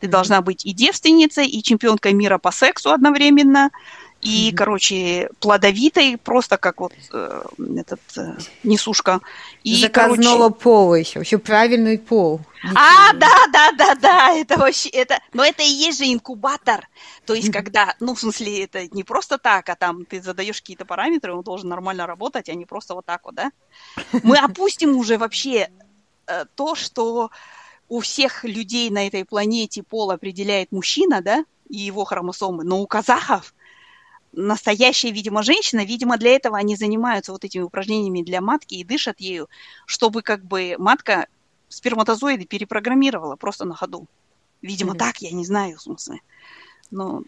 [0.00, 3.70] Ты должна быть и девственницей, и чемпионкой мира по сексу одновременно,
[4.24, 4.56] и, mm-hmm.
[4.56, 7.42] короче, плодовитой, просто как вот э,
[7.76, 9.20] этот э, несушка.
[9.62, 10.60] И, Заказного короче...
[10.60, 12.40] пола еще, еще правильный пол.
[12.74, 16.88] А, да, да, да, да, это вообще, это, но это и есть же инкубатор.
[17.26, 20.86] То есть, когда, ну, в смысле, это не просто так, а там ты задаешь какие-то
[20.86, 23.52] параметры, он должен нормально работать, а не просто вот так вот, да?
[24.22, 25.68] Мы опустим уже вообще
[26.26, 27.30] э, то, что
[27.90, 32.86] у всех людей на этой планете пол определяет мужчина, да, и его хромосомы, но у
[32.86, 33.53] казахов
[34.36, 39.20] настоящая, видимо, женщина, видимо, для этого они занимаются вот этими упражнениями для матки и дышат
[39.20, 39.48] ею,
[39.86, 41.26] чтобы как бы матка
[41.68, 44.06] сперматозоиды перепрограммировала просто на ходу.
[44.62, 44.98] Видимо, mm-hmm.
[44.98, 46.20] так, я не знаю, в смысле.
[46.90, 47.22] Но...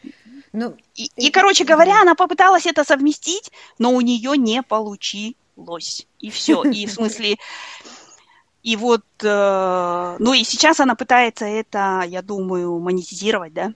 [0.53, 6.07] Ну, и, и, короче говоря, она попыталась это совместить, но у нее не получилось.
[6.19, 6.63] И все.
[6.65, 7.37] И в смысле...
[8.63, 13.75] И вот, э, ну и сейчас она пытается это, я думаю, монетизировать, да?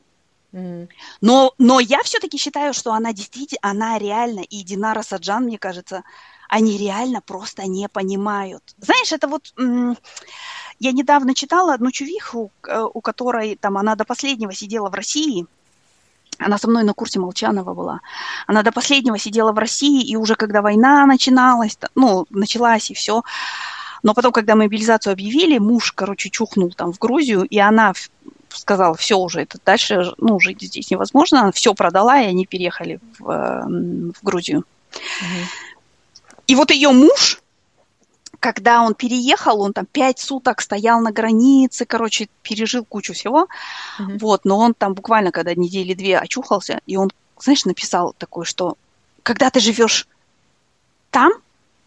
[0.52, 6.02] Но, но я все-таки считаю, что она действительно, она реально, и Динара Саджан, мне кажется,
[6.48, 8.62] они реально просто не понимают.
[8.78, 9.54] Знаешь, это вот...
[10.80, 15.46] Я недавно читала одну чувиху, э, у которой там она до последнего сидела в России,
[16.38, 18.00] она со мной на курсе Молчанова была.
[18.46, 23.22] Она до последнего сидела в России, и уже когда война начиналась, ну, началась и все,
[24.02, 27.92] но потом, когда мобилизацию объявили, муж, короче, чухнул там в Грузию, и она
[28.52, 31.42] сказала, все уже, это дальше, ну, жить здесь невозможно.
[31.42, 34.64] Она все продала, и они переехали в, в Грузию.
[34.92, 35.46] Угу.
[36.48, 37.40] И вот ее муж,
[38.40, 43.46] когда он переехал, он там пять суток стоял на границе, короче, пережил кучу всего.
[43.98, 44.18] Угу.
[44.18, 48.76] Вот, но он там буквально, когда недели две очухался, и он, знаешь, написал такое, что
[49.22, 50.08] когда ты живешь
[51.10, 51.32] там,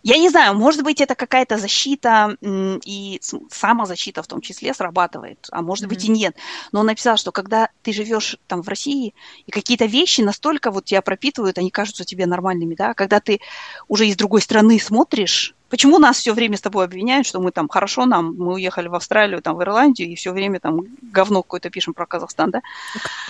[0.04, 5.62] я не знаю, может быть, это какая-то защита и самозащита в том числе срабатывает, а
[5.62, 5.89] может mm-hmm.
[5.89, 6.36] быть и нет.
[6.74, 10.86] Но он написал, что когда ты живешь там в России, и какие-то вещи настолько вот
[10.86, 13.39] тебя пропитывают, они кажутся тебе нормальными, да, когда ты
[13.88, 17.68] уже из другой страны смотришь, Почему нас все время с тобой обвиняют, что мы там
[17.68, 21.72] хорошо нам, мы уехали в Австралию, там в Ирландию, и все время там говно какое-то
[21.72, 22.62] пишем про Казахстан, да?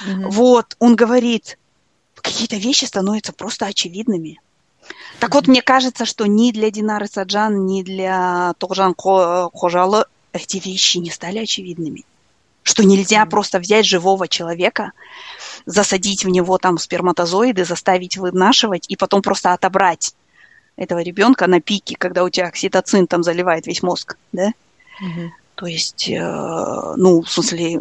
[0.06, 0.30] Mm-hmm.
[0.30, 1.58] Вот, он говорит,
[2.16, 4.42] какие-то вещи становятся просто очевидными.
[5.24, 10.98] Так вот, мне кажется, что ни для Динары Саджан, ни для Тогжан Хожалы эти вещи
[10.98, 12.04] не стали очевидными.
[12.62, 13.30] Что нельзя mm-hmm.
[13.30, 14.92] просто взять живого человека,
[15.66, 20.14] засадить в него там сперматозоиды, заставить вынашивать и потом просто отобрать
[20.76, 24.50] этого ребенка на пике, когда у тебя окситоцин там заливает весь мозг, да?
[25.02, 25.30] Mm-hmm.
[25.56, 27.80] То есть, э, ну, в смысле,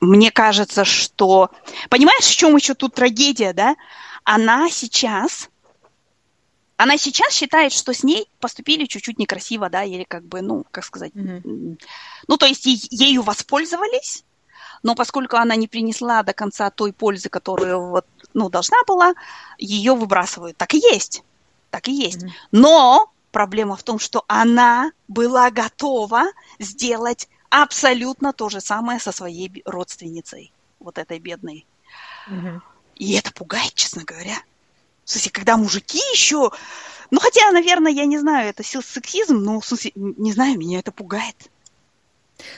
[0.00, 1.52] мне кажется, что...
[1.88, 3.76] Понимаешь, в чем еще тут трагедия, да?
[4.24, 5.50] Она сейчас
[6.76, 10.84] она сейчас считает, что с ней поступили чуть-чуть некрасиво, да, или как бы, ну, как
[10.84, 11.78] сказать, mm-hmm.
[12.26, 14.24] ну, то есть ею воспользовались,
[14.82, 19.14] но поскольку она не принесла до конца той пользы, которую вот, ну, должна была,
[19.58, 20.56] ее выбрасывают.
[20.56, 21.22] Так и есть,
[21.70, 22.24] так и есть.
[22.24, 22.48] Mm-hmm.
[22.52, 26.24] Но проблема в том, что она была готова
[26.58, 31.66] сделать абсолютно то же самое со своей родственницей, вот этой бедной.
[32.28, 32.60] Mm-hmm.
[32.96, 34.36] И это пугает, честно говоря.
[35.04, 36.50] В смысле, когда мужики еще...
[37.10, 40.90] Ну, хотя, наверное, я не знаю, это сексизм, но, в смысле, не знаю, меня это
[40.90, 41.36] пугает.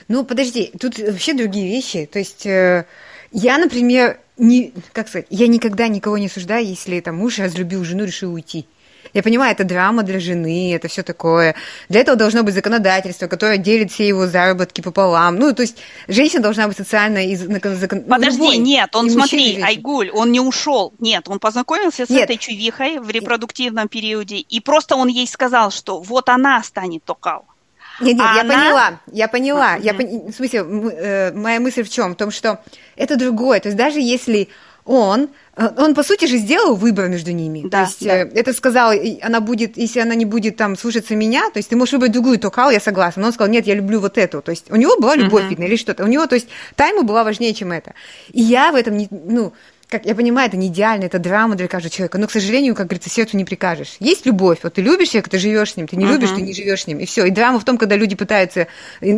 [0.09, 2.07] Ну, подожди, тут вообще другие вещи.
[2.11, 2.87] То есть э,
[3.33, 8.05] я, например, не, как сказать, я никогда никого не осуждаю, если там муж разлюбил жену,
[8.05, 8.67] решил уйти.
[9.17, 11.55] Я понимаю, это драма для жены, это все такое.
[11.89, 15.37] Для этого должно быть законодательство, которое делит все его заработки пополам.
[15.37, 20.33] Ну, то есть женщина должна быть социально из Подожди, любой, нет, он смотри, Айгуль, он
[20.33, 20.93] не ушел.
[20.99, 22.25] Нет, он познакомился с нет.
[22.25, 27.47] этой чувихой в репродуктивном периоде, и просто он ей сказал, что вот она станет токал.
[28.03, 28.55] Нет, нет, а я она...
[28.55, 29.77] поняла, я поняла.
[29.79, 29.83] Mm-hmm.
[29.83, 30.07] Я пон...
[30.31, 32.13] В смысле, э, моя мысль в чем?
[32.13, 32.61] В том, что
[32.97, 33.61] это другое.
[33.61, 34.51] То есть даже если
[34.85, 37.63] он, он по сути же сделал выбор между ними.
[37.65, 38.19] Да, то есть да.
[38.19, 38.93] Э, это сказал,
[39.23, 42.39] она будет, если она не будет там слушаться меня, то есть ты можешь выбрать другую
[42.39, 43.23] токал, я согласна.
[43.23, 44.43] Но он сказал, нет, я люблю вот эту.
[44.43, 45.49] То есть у него была любовь, uh-huh.
[45.51, 46.05] видно, или что-то.
[46.05, 47.95] У него, то есть тайма была важнее, чем это.
[48.33, 49.55] И я в этом не, ну,
[49.89, 52.89] как я понимаю, это не идеально, это драма для каждого человека, но, к сожалению, как
[52.89, 53.97] говорится, сердцу не прикажешь.
[54.01, 56.13] Есть любовь, вот ты любишь человека, ты живешь с ним, ты не uh-huh.
[56.13, 57.25] любишь, ты не живешь с ним, и все.
[57.25, 58.67] И драма в том, когда люди пытаются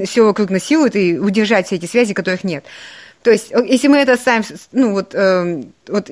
[0.05, 2.65] все вокруг насилуют и удержать все эти связи, которых нет.
[3.23, 6.11] То есть, если мы это ставим, ну вот, э, вот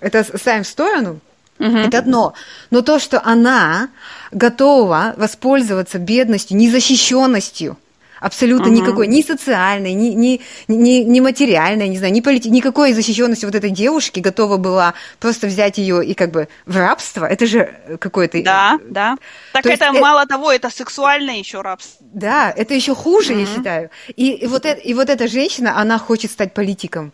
[0.00, 1.20] это ставим в сторону,
[1.58, 1.76] Угу.
[1.76, 2.34] Это одно.
[2.70, 3.88] Но то, что она
[4.30, 7.76] готова воспользоваться бедностью, незащищенностью,
[8.20, 8.74] абсолютно угу.
[8.74, 12.50] никакой, ни социальной, ни, ни, ни, ни материальной, не знаю, ни полити...
[12.50, 17.24] никакой защищенности вот этой девушки готова была просто взять ее и как бы в рабство.
[17.24, 18.42] Это же какое-то...
[18.42, 19.16] Да, да.
[19.52, 20.28] Так то это есть, мало это...
[20.28, 22.06] того, это сексуальное еще рабство.
[22.12, 23.40] Да, это еще хуже, угу.
[23.40, 23.90] я считаю.
[24.16, 27.12] И, и, вот это, и вот эта женщина, она хочет стать политиком.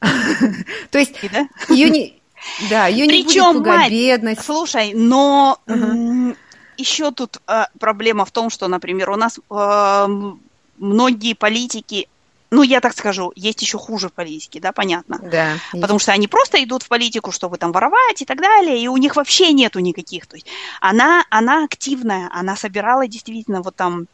[0.90, 1.14] То есть
[1.68, 2.14] ее не...
[2.70, 4.44] Да, ее не будет пугать бедность.
[4.44, 5.58] Слушай, но
[6.78, 7.42] еще тут
[7.78, 9.38] проблема в том, что, например, у нас
[10.78, 12.08] многие политики
[12.50, 15.18] ну, я так скажу, есть еще хуже в политике, да, понятно.
[15.18, 15.58] Да.
[15.70, 18.96] Потому что они просто идут в политику, чтобы там воровать и так далее, и у
[18.96, 20.26] них вообще нету никаких.
[20.26, 20.46] То есть
[20.80, 24.06] она, она активная, она собирала действительно вот там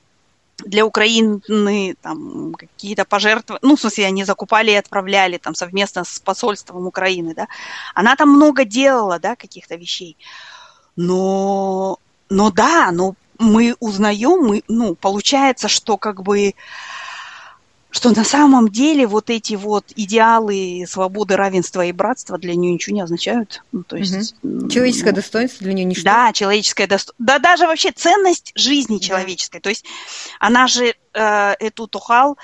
[0.58, 6.18] для Украины там какие-то пожертвования, ну, в смысле, они закупали и отправляли там совместно с
[6.18, 7.46] посольством Украины, да.
[7.94, 10.16] Она там много делала, да, каких-то вещей.
[10.96, 11.98] Но,
[12.30, 16.54] но да, но мы узнаем, мы, ну, получается, что как бы
[17.94, 22.96] что на самом деле вот эти вот идеалы свободы, равенства и братства для нее ничего
[22.96, 23.62] не означают.
[23.70, 24.68] Ну, то есть, угу.
[24.68, 26.02] Человеческое ну, достоинство для нее ничто.
[26.02, 27.14] Да, человеческое достоинство.
[27.24, 29.58] Да, даже вообще ценность жизни человеческой.
[29.58, 29.60] Да.
[29.60, 29.84] То есть
[30.40, 32.36] она же э, эту Тухал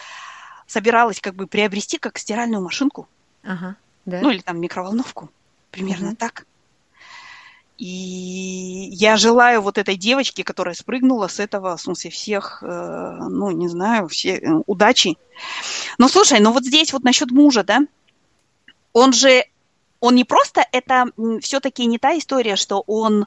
[0.69, 3.09] собиралась как бы приобрести как стиральную машинку.
[3.43, 4.21] Ага, да.
[4.21, 5.31] Ну или там микроволновку.
[5.73, 6.17] Примерно угу.
[6.17, 6.47] так.
[7.81, 13.51] И я желаю вот этой девочке, которая спрыгнула с этого, в смысле, всех, э, ну,
[13.53, 15.17] не знаю, все э, удачи.
[15.97, 17.81] Но слушай, ну вот здесь вот насчет мужа, да,
[18.93, 19.47] он же,
[19.99, 21.07] он не просто, это
[21.41, 23.27] все-таки не та история, что он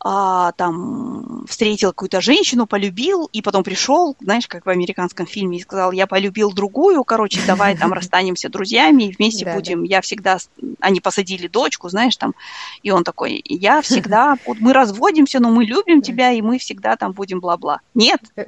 [0.00, 5.60] а, там встретил какую-то женщину, полюбил, и потом пришел, знаешь, как в американском фильме, и
[5.60, 9.96] сказал, я полюбил другую, короче, давай там расстанемся друзьями, и вместе да, будем, да.
[9.96, 10.38] я всегда,
[10.80, 12.34] они посадили дочку, знаешь, там,
[12.82, 17.12] и он такой, я всегда, мы разводимся, но мы любим тебя, и мы всегда там
[17.12, 17.80] будем бла-бла.
[17.94, 18.46] Нет, э.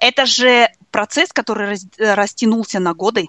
[0.00, 3.28] это же процесс, который растянулся на годы.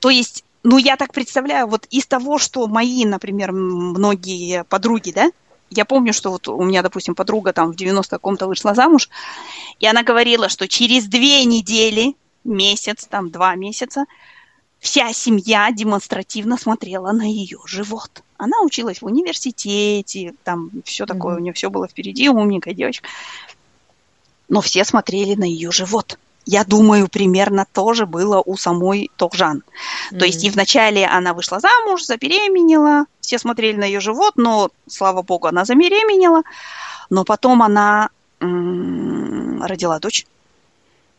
[0.00, 5.30] То есть ну, я так представляю, вот из того, что мои, например, многие подруги, да,
[5.70, 9.08] я помню, что вот у меня, допустим, подруга там в 90 каком-то вышла замуж,
[9.78, 14.04] и она говорила, что через две недели, месяц, там два месяца,
[14.80, 18.22] вся семья демонстративно смотрела на ее живот.
[18.36, 21.38] Она училась в университете, там все такое, mm-hmm.
[21.38, 23.08] у нее все было впереди, умненькая девочка.
[24.48, 26.18] Но все смотрели на ее живот
[26.50, 29.62] я думаю, примерно тоже было у самой Тохжан.
[29.62, 30.18] Mm-hmm.
[30.18, 35.22] То есть и вначале она вышла замуж, забеременела, все смотрели на ее живот, но, слава
[35.22, 36.42] богу, она забеременела,
[37.08, 38.10] но потом она
[38.40, 40.26] м- родила дочь.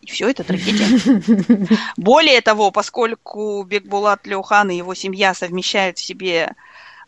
[0.02, 1.78] И все это трагедия.
[1.96, 6.56] Более того, поскольку Бекбулат Леохан и его семья совмещают в себе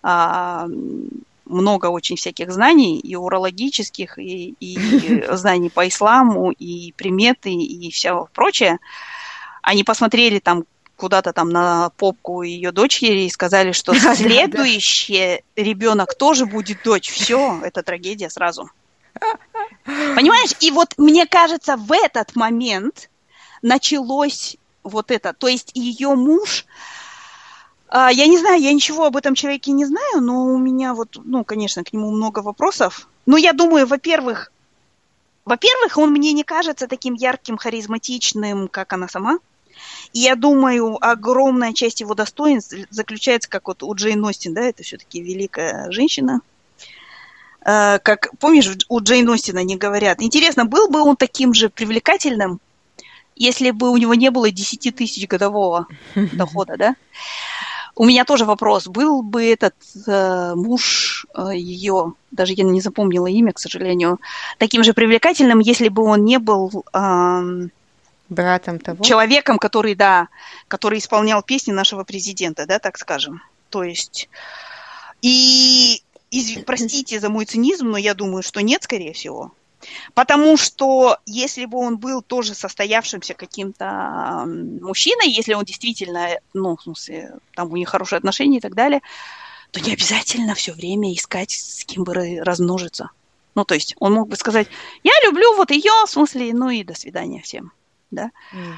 [0.02, 0.70] а,
[1.54, 8.28] много очень всяких знаний, и урологических, и, и знаний по исламу, и приметы, и все
[8.34, 8.80] прочее.
[9.62, 16.46] Они посмотрели там куда-то там на попку ее дочери и сказали, что следующий ребенок тоже
[16.46, 17.10] будет дочь.
[17.10, 18.70] Все, это трагедия сразу.
[19.86, 20.52] Понимаешь?
[20.60, 23.10] И вот мне кажется, в этот момент
[23.62, 25.34] началось вот это.
[25.34, 26.66] То есть ее муж
[27.96, 31.22] а, я не знаю, я ничего об этом человеке не знаю, но у меня вот,
[31.24, 33.08] ну, конечно, к нему много вопросов.
[33.28, 34.52] Но я думаю, во-первых,
[35.46, 39.38] во-первых, он мне не кажется таким ярким, харизматичным, как она сама.
[40.12, 44.82] И я думаю, огромная часть его достоинств заключается, как вот у Джейн Остин, да, это
[44.82, 46.42] все-таки великая женщина.
[47.62, 52.60] А, как, помнишь, у Джейн Остина не говорят, интересно, был бы он таким же привлекательным,
[53.36, 56.96] если бы у него не было 10 тысяч годового дохода, да?
[57.96, 58.88] У меня тоже вопрос.
[58.88, 59.76] Был бы этот
[60.08, 64.20] э, муж э, ее, даже я не запомнила имя, к сожалению,
[64.58, 66.86] таким же привлекательным, если бы он не был...
[66.94, 67.68] Э,
[68.30, 69.04] Братом того?
[69.04, 70.30] Человеком, который, да,
[70.68, 73.44] который исполнял песни нашего президента, да, так скажем.
[73.70, 74.28] То есть...
[75.22, 79.52] И, и простите за мой цинизм, но я думаю, что нет, скорее всего.
[80.14, 86.82] Потому что если бы он был тоже состоявшимся каким-то мужчиной, если он действительно, ну, в
[86.84, 89.02] смысле, там у них хорошие отношения и так далее,
[89.72, 93.10] то не обязательно все время искать, с кем бы размножиться.
[93.56, 94.68] Ну, то есть он мог бы сказать,
[95.04, 97.72] я люблю вот ее, в смысле, ну и до свидания всем,
[98.12, 98.32] да.
[98.54, 98.74] Mm.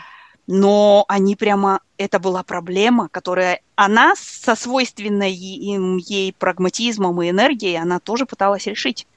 [0.48, 7.78] Но они прямо, это была проблема, которая она со свойственной им ей прагматизмом и энергией,
[7.78, 9.08] она тоже пыталась решить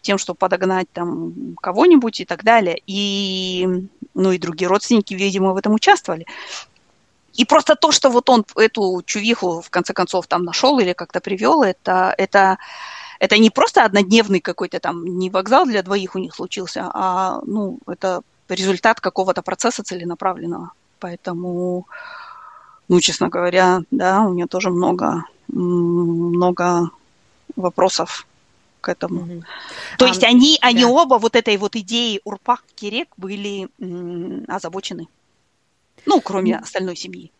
[0.00, 2.80] тем, что подогнать там кого-нибудь и так далее.
[2.86, 6.26] И, ну, и другие родственники, видимо, в этом участвовали.
[7.34, 11.20] И просто то, что вот он эту чувиху в конце концов там нашел или как-то
[11.20, 12.58] привел, это, это,
[13.18, 17.78] это не просто однодневный какой-то там, не вокзал для двоих у них случился, а, ну,
[17.88, 20.72] это результат какого-то процесса целенаправленного.
[21.00, 21.86] Поэтому,
[22.88, 26.90] ну, честно говоря, да, у меня тоже много, много
[27.56, 28.26] вопросов
[28.84, 29.26] к этому.
[29.26, 29.44] Mm-hmm.
[29.98, 30.88] То а, есть они, они да.
[30.88, 35.08] оба вот этой вот идеей Урпах Кирек были м, озабочены.
[36.04, 36.62] Ну, кроме mm-hmm.
[36.62, 37.32] остальной семьи.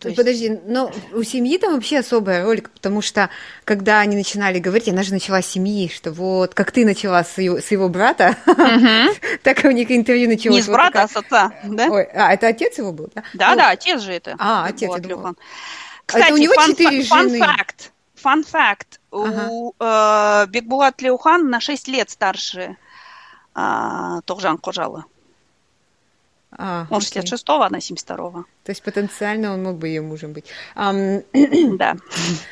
[0.00, 0.16] То есть...
[0.16, 3.30] Подожди, но у семьи там вообще особая роль, потому что
[3.64, 7.38] когда они начинали говорить, она же начала с семьи, что вот как ты начала с
[7.38, 8.36] его, с его брата,
[9.42, 10.58] так у них интервью началось.
[10.58, 11.86] Не с брата, а с отца, да?
[12.14, 13.22] а это отец его был, да?
[13.34, 14.34] Да, да, отец же это.
[14.38, 14.90] А, отец,
[16.06, 17.38] Кстати, у него четыре жены.
[17.38, 19.00] Факт, фан факт.
[19.10, 19.48] Ага.
[19.50, 22.76] У э, Бекбулат Леухан на 6 лет старше
[23.54, 25.04] э, Тогжан Кожалы.
[26.52, 28.44] А, он 66-го, она 72-го.
[28.64, 30.46] То есть потенциально он мог бы ее мужем быть.
[30.74, 31.24] Um...
[31.78, 31.96] Да.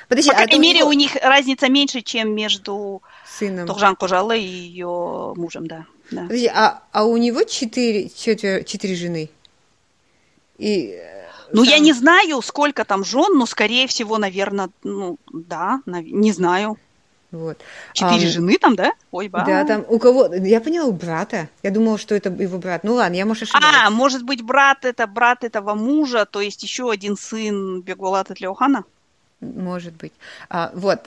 [0.09, 0.89] Подожди, По а крайней а мере, него...
[0.89, 3.66] у них разница меньше, чем между Сыном.
[3.66, 5.85] Тогжан Кожалы и ее мужем, да.
[6.11, 6.23] да.
[6.23, 9.31] Подожди, а, а у него четыре, четыре, четыре жены?
[10.59, 10.97] И
[11.53, 11.73] ну, там...
[11.73, 16.79] я не знаю, сколько там жен, но, скорее всего, наверное, ну, да, не знаю.
[17.31, 17.59] Вот.
[17.93, 18.93] Четыре а, жены там, да?
[19.11, 19.45] Ой, ба.
[19.47, 20.35] Да, там у кого?
[20.35, 21.51] Я поняла, у брата.
[21.63, 22.85] Я думала, что это его брат.
[22.85, 23.77] Ну ладно, я, может, ошибаюсь.
[23.85, 28.85] А, может быть, брат это брат этого мужа, то есть еще один сын Бегулата Тлеохана?
[29.41, 30.13] Может быть.
[30.49, 31.01] А, вот.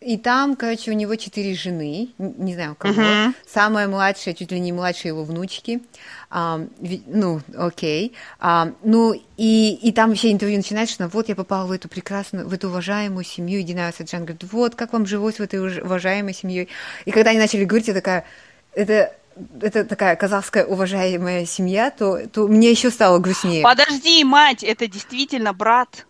[0.00, 3.00] И там, короче, у него четыре жены, не знаю у кого.
[3.00, 3.32] Uh-huh.
[3.46, 5.82] Самая младшая, чуть ли не младшая его внучки.
[6.28, 6.60] А,
[7.06, 8.12] ну, окей.
[8.38, 12.46] А, ну, и, и там вообще интервью начинается, что вот я попала в эту прекрасную,
[12.46, 13.60] в эту уважаемую семью.
[13.60, 16.68] И Динара Саджан говорит, вот, как вам жилось в этой уважаемой семье.
[17.06, 18.26] И когда они начали говорить, я такая,
[18.74, 19.14] это
[19.60, 23.62] это такая казахская уважаемая семья, то, то мне еще стало грустнее.
[23.62, 26.06] Подожди, мать, это действительно брат.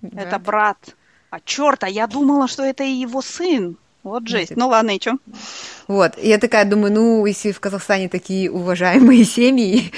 [0.00, 0.26] брат?
[0.26, 0.76] Это брат.
[1.36, 3.76] А черт, а я думала, что это и его сын.
[4.02, 4.56] Вот жесть.
[4.56, 5.18] Ну ладно, и что?
[5.86, 9.92] Вот, я такая думаю, ну, если в Казахстане такие уважаемые семьи,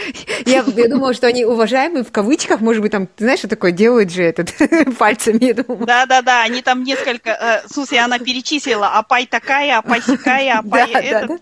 [0.47, 3.71] я, я думала, что они уважаемые в кавычках, может быть, там, ты знаешь, что такое
[3.71, 4.53] делают же этот
[4.99, 5.87] пальцами, я думаю.
[5.87, 10.59] Да-да-да, они там несколько, э, в смысле, она перечислила, а пай такая, а пай сякая,
[10.59, 11.29] а пай да, этот.
[11.29, 11.39] Да,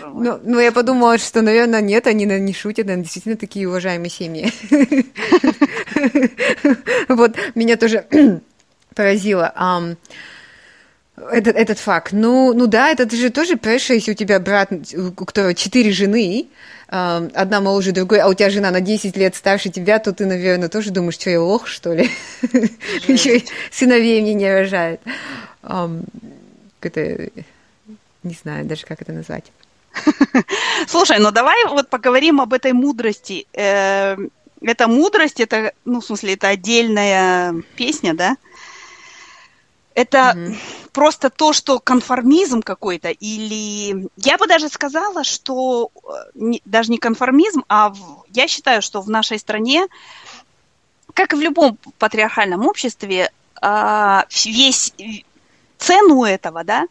[0.00, 0.08] да.
[0.14, 4.08] ну, ну, я подумала, что, наверное, нет, они наверное, не шутят, они действительно такие уважаемые
[4.08, 4.50] семьи.
[7.08, 8.06] Вот, меня тоже
[8.94, 9.52] поразило.
[9.56, 9.96] Um,
[11.16, 12.12] этот, этот факт.
[12.12, 16.48] Ну, ну да, это же тоже прessure, если у тебя брат, у которого четыре жены,
[16.88, 20.68] одна моложе другой, а у тебя жена на 10 лет старше тебя, то ты, наверное,
[20.68, 22.10] тоже думаешь, что я лох, что ли?
[23.08, 25.00] Еще сыновей мне не рожает.
[25.62, 27.30] Это,
[28.22, 29.44] не знаю даже, как это назвать.
[30.86, 33.46] Слушай, ну давай вот поговорим об этой мудрости.
[33.54, 34.16] Э,
[34.60, 38.36] эта мудрость, это, ну, в смысле, это отдельная песня, да?
[39.94, 40.56] Это угу.
[40.92, 46.98] просто то, что конформизм какой-то, или я бы даже сказала, что э, не, даже не
[46.98, 49.86] конформизм, а в, я считаю, что в нашей стране,
[51.14, 53.30] как и в любом патриархальном обществе,
[53.62, 54.92] а, весь
[55.78, 56.86] цену этого, да,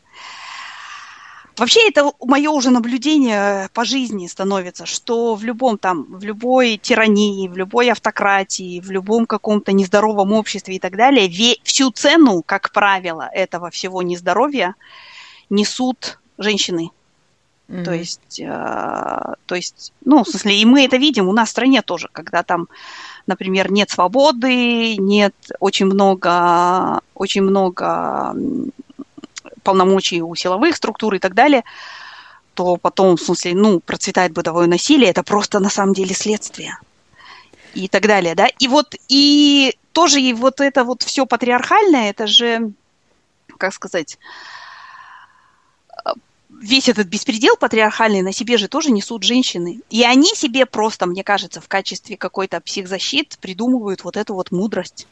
[1.58, 7.48] Вообще это мое уже наблюдение по жизни становится, что в любом там, в любой тирании,
[7.48, 13.30] в любой автократии, в любом каком-то нездоровом обществе и так далее, всю цену, как правило,
[13.32, 14.76] этого всего нездоровья
[15.52, 16.90] несут женщины.
[17.70, 17.84] Mm-hmm.
[17.84, 21.52] То есть, э, то есть, ну, в смысле, и мы это видим у нас в
[21.52, 22.68] стране тоже, когда там,
[23.28, 28.36] например, нет свободы, нет очень много, очень много
[29.64, 31.64] полномочий у силовых структур и так далее,
[32.54, 36.78] что потом, в смысле, ну, процветает бытовое насилие, это просто на самом деле следствие.
[37.74, 38.48] И так далее, да.
[38.60, 42.72] И вот, и тоже и вот это вот все патриархальное, это же,
[43.58, 44.20] как сказать,
[46.50, 49.82] весь этот беспредел патриархальный на себе же тоже несут женщины.
[49.90, 55.08] И они себе просто, мне кажется, в качестве какой-то психзащит придумывают вот эту вот мудрость.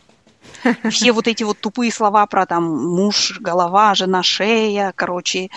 [0.89, 5.49] Все вот эти вот тупые слова про там муж, голова, жена, шея, короче,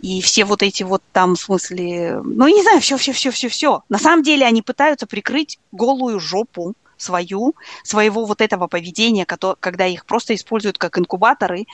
[0.00, 3.82] и все вот эти вот там, в смысле, ну, не знаю, все-все-все-все-все.
[3.88, 10.06] На самом деле они пытаются прикрыть голую жопу свою, своего вот этого поведения, когда их
[10.06, 11.66] просто используют как инкубаторы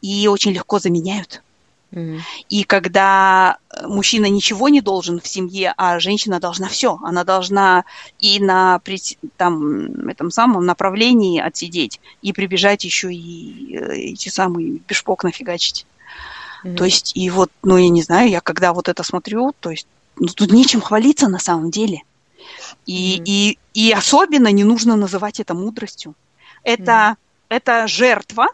[0.00, 1.42] и очень легко заменяют.
[2.48, 7.84] И когда э, мужчина ничего не должен в семье, а женщина должна все, она должна
[8.18, 8.80] и на
[9.36, 15.86] там, этом самом направлении отсидеть, и прибежать еще и э, эти самые пешпок нафигачить.
[16.64, 16.76] Mm-hmm.
[16.76, 19.86] То есть, и вот, ну, я не знаю, я когда вот это смотрю, то есть,
[20.16, 22.04] ну, тут нечем хвалиться на самом деле.
[22.86, 23.22] И, mm-hmm.
[23.26, 26.14] и, и особенно не нужно называть это мудростью.
[26.62, 27.16] Это, mm-hmm.
[27.50, 28.48] это жертва,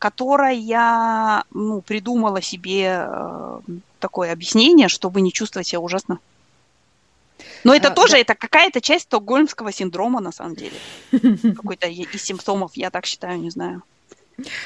[0.00, 3.60] которая ну, придумала себе э,
[4.00, 6.18] такое объяснение, чтобы не чувствовать себя ужасно.
[7.64, 8.18] Но это а, тоже, да.
[8.18, 10.76] это какая-то часть стокгольмского синдрома, на самом деле.
[11.54, 13.82] Какой-то из симптомов, я так считаю, не знаю.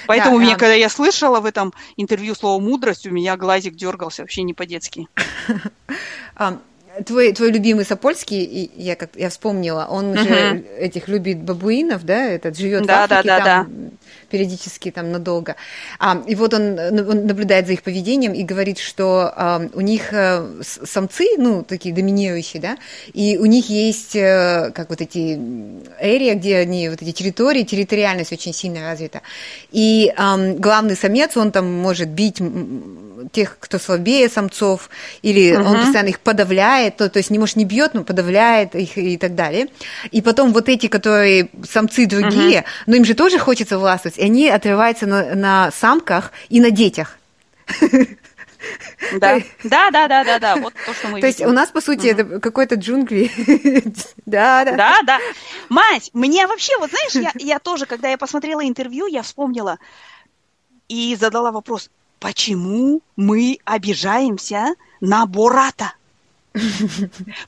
[0.07, 0.57] Поэтому да, мне, а...
[0.57, 5.09] когда я слышала в этом интервью слово мудрость, у меня глазик дергался вообще не по-детски.
[6.37, 6.59] А,
[7.07, 12.59] твой, твой любимый Сапольский, я как я вспомнила, он же этих любит бабуинов, да, этот
[12.59, 13.84] живет да, в Африке, да, да, там, да
[14.31, 15.57] периодически там надолго.
[15.99, 20.13] А, и вот он, он наблюдает за их поведением и говорит, что а, у них
[20.13, 22.77] а, самцы, ну, такие доминирующие, да,
[23.13, 25.39] и у них есть а, как вот эти
[26.01, 29.23] эрия, где они, вот эти территории, территориальность очень сильно развита.
[29.73, 32.41] И а, главный самец, он там может бить
[33.33, 34.91] тех, кто слабее самцов,
[35.23, 35.63] или uh-huh.
[35.63, 39.17] он постоянно их подавляет, то, то есть не может не бьет, но подавляет их и
[39.17, 39.69] так далее.
[40.11, 42.65] И потом вот эти, которые самцы другие, uh-huh.
[42.87, 47.17] но им же тоже хочется властвовать, и они отрываются на, на самках и на детях.
[49.19, 51.83] Да, да, да, да, да, да, вот то, что мы То есть у нас, по
[51.83, 53.31] сути, это какой-то джунгли.
[54.27, 54.73] Да, да.
[54.73, 55.19] Да, да.
[55.69, 59.79] Мать, мне вообще, вот знаешь, я, я тоже, когда я посмотрела интервью, я вспомнила
[60.89, 61.91] и задала вопрос,
[62.21, 65.93] почему мы обижаемся на Бората?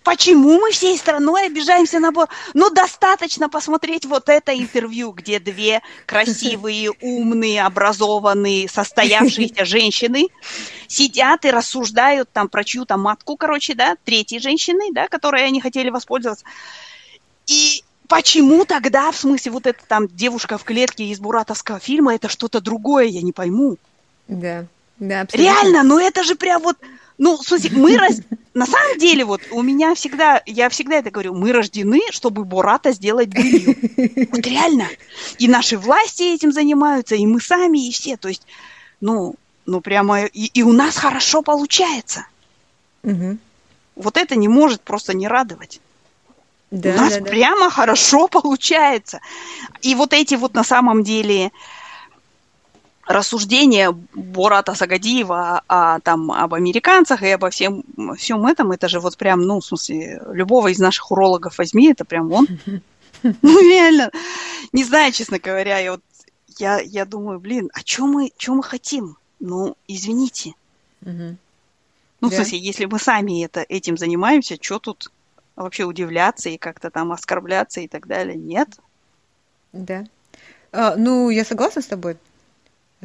[0.03, 2.33] Почему мы всей страной обижаемся на Бората?
[2.55, 10.27] Ну, достаточно посмотреть вот это интервью, где две красивые, умные, образованные, состоявшиеся женщины
[10.89, 15.91] сидят и рассуждают там про чью-то матку, короче, да, третьей женщины, да, которой они хотели
[15.91, 16.45] воспользоваться.
[17.47, 22.29] И почему тогда, в смысле, вот эта там девушка в клетке из буратовского фильма, это
[22.29, 23.77] что-то другое, я не пойму.
[24.27, 24.67] Да,
[24.99, 25.49] да, абсолютно.
[25.49, 26.77] Реально, ну это же прям вот,
[27.19, 28.21] ну, слушай, мы раз...
[28.55, 32.93] На самом деле, вот у меня всегда, я всегда это говорю, мы рождены, чтобы Бурата
[32.93, 33.77] сделать былью.
[34.33, 34.89] Вот реально.
[35.39, 38.17] И наши власти этим занимаются, и мы сами, и все.
[38.17, 38.47] То есть,
[39.01, 39.35] ну,
[39.67, 42.27] ну прямо, и, и у нас хорошо получается.
[43.03, 43.37] Угу.
[43.97, 45.81] Вот это не может просто не радовать.
[46.71, 47.71] Да, у нас да, прямо да.
[47.71, 49.21] хорошо получается.
[49.83, 51.53] И вот эти вот на самом деле
[53.07, 57.85] рассуждения Бората Сагадиева о, там, об американцах и обо всем,
[58.17, 62.05] всем этом, это же вот прям, ну, в смысле, любого из наших урологов возьми, это
[62.05, 62.47] прям он.
[63.23, 64.13] Ну, реально.
[64.73, 66.03] Не знаю, честно говоря, я вот,
[66.59, 69.17] я, я думаю, блин, а что мы, что мы хотим?
[69.41, 70.53] Ну, извините.
[71.01, 71.37] Ну,
[72.21, 75.11] в смысле, если мы сами это, этим занимаемся, что тут
[75.57, 78.37] вообще удивляться и как-то там оскорбляться и так далее?
[78.37, 78.69] Нет.
[79.73, 80.05] Да.
[80.71, 82.19] А, ну, я согласна с тобой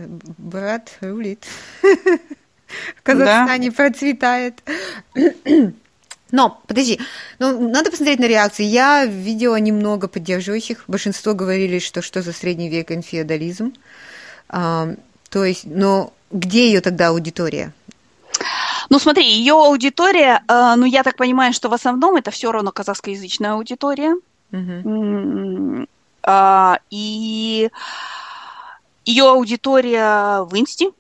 [0.08, 1.46] брат рулит.
[2.98, 3.76] В Казахстане да.
[3.76, 4.64] процветает.
[6.32, 7.00] Но, подожди,
[7.40, 8.64] ну, надо посмотреть на реакции.
[8.64, 10.86] Я видела немного поддерживающих.
[10.88, 13.74] Большинство говорили, что что за средний век и феодализм.
[14.48, 14.96] А,
[15.30, 17.74] то есть, но где ее тогда аудитория?
[18.90, 22.72] Ну, смотри, ее аудитория, э, ну, я так понимаю, что в основном это все равно
[22.72, 24.16] казахскоязычная аудитория.
[26.24, 27.70] Э, и
[29.06, 30.92] ее аудитория в Инсте.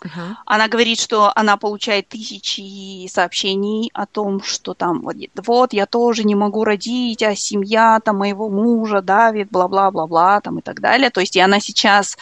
[0.00, 0.36] Uh-huh.
[0.46, 6.22] Она говорит, что она получает тысячи сообщений о том, что там вот, вот я тоже
[6.22, 11.10] не могу родить, а семья там моего мужа давит, бла-бла-бла-бла там и так далее.
[11.10, 12.16] То есть и она сейчас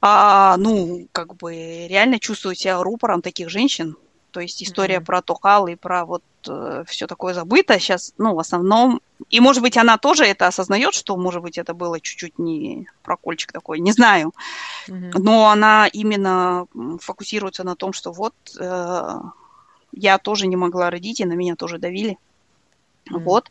[0.00, 3.96] а, ну, как бы реально чувствует себя рупором таких женщин.
[4.30, 5.04] То есть история mm-hmm.
[5.04, 9.00] про Тухал и про вот э, все такое забыто сейчас, ну, в основном.
[9.30, 13.52] И, может быть, она тоже это осознает, что, может быть, это было чуть-чуть не прокольчик
[13.52, 14.32] такой, не знаю.
[14.88, 15.12] Mm-hmm.
[15.14, 16.66] Но она именно
[17.00, 19.14] фокусируется на том, что вот э,
[19.92, 22.18] я тоже не могла родить, и на меня тоже давили.
[23.10, 23.18] Mm-hmm.
[23.20, 23.50] Вот.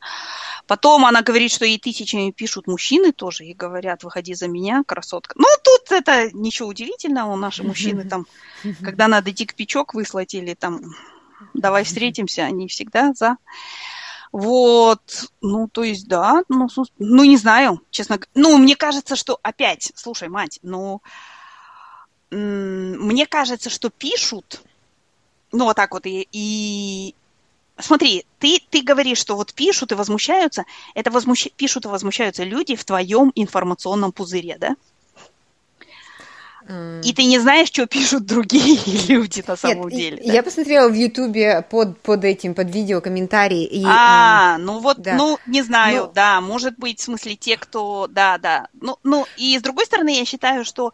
[0.67, 5.33] Потом она говорит, что ей тысячами пишут мужчины тоже и говорят, выходи за меня, красотка.
[5.37, 8.27] Ну, тут это ничего удивительного, наши мужчины там,
[8.83, 10.81] когда надо дик-пичок выслать или там
[11.53, 13.37] давай встретимся, они всегда за.
[14.31, 16.67] Вот, ну, то есть, да, ну,
[16.99, 18.19] ну, не знаю, честно.
[18.35, 21.01] Ну, мне кажется, что опять, слушай, мать, ну,
[22.29, 24.61] мне кажется, что пишут,
[25.53, 27.15] ну, вот так вот, и, и
[27.79, 30.65] смотри, ты, ты говоришь, что вот пишут и возмущаются,
[30.95, 31.47] это возмущ...
[31.55, 34.75] пишут и возмущаются люди в твоем информационном пузыре, да?
[37.01, 40.23] И ты не знаешь, что пишут другие люди на самом Нет, деле.
[40.25, 40.33] Да?
[40.33, 43.63] Я посмотрела в Ютубе под, под этим, под видео комментарии.
[43.63, 45.15] И, а, э, ну вот, да.
[45.15, 48.67] ну, не знаю, ну, да, может быть, в смысле те, кто, да, да.
[48.81, 50.91] Ну, ну, и с другой стороны, я считаю, что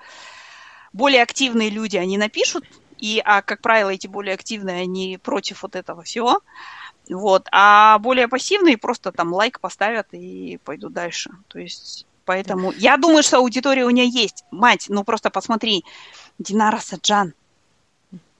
[0.92, 2.66] более активные люди, они напишут
[3.04, 6.40] и, а, как правило, эти более активные, они против вот этого всего.
[7.10, 7.50] Вот.
[7.52, 11.32] А более пассивные просто там лайк поставят и пойдут дальше.
[11.50, 14.46] То есть, поэтому я думаю, что аудитория у нее есть.
[14.52, 15.84] Мать, ну просто посмотри.
[16.40, 17.34] Динара Саджан,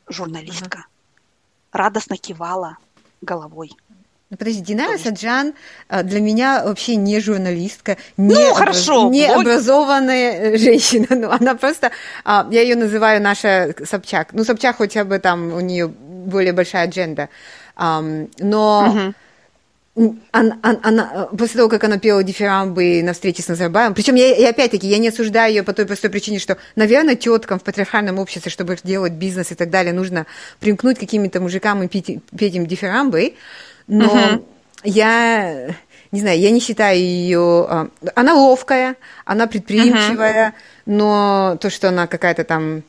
[0.08, 0.86] журналистка,
[1.74, 2.78] радостно кивала
[3.20, 3.72] головой.
[4.34, 5.54] Ну, подожди, Динара Саджан
[5.90, 11.06] а, для меня вообще не журналистка, не, ну, хорошо, не образованная женщина.
[11.12, 11.92] Ну, она просто,
[12.26, 14.30] а, я ее называю наша Собчак.
[14.34, 17.30] Ну, Собчак хотя бы там у нее более большая адженда.
[17.78, 19.14] Но
[19.96, 20.18] угу.
[20.32, 24.50] она, она, после того, как она пела дифирамбы на встрече с Назарбаевым, причем я, я
[24.50, 28.50] опять-таки, я не осуждаю ее по той простой причине, что, наверное, теткам в патриархальном обществе,
[28.50, 30.26] чтобы делать бизнес и так далее, нужно
[30.60, 33.36] примкнуть к каким-то мужикам и петь, петь им дифирамбы,
[33.88, 34.46] но угу.
[34.84, 35.76] я
[36.12, 37.66] не знаю, я не считаю ее...
[37.68, 40.54] А, она ловкая, она предприимчивая, uh
[40.86, 42.84] но то, что она какая-то там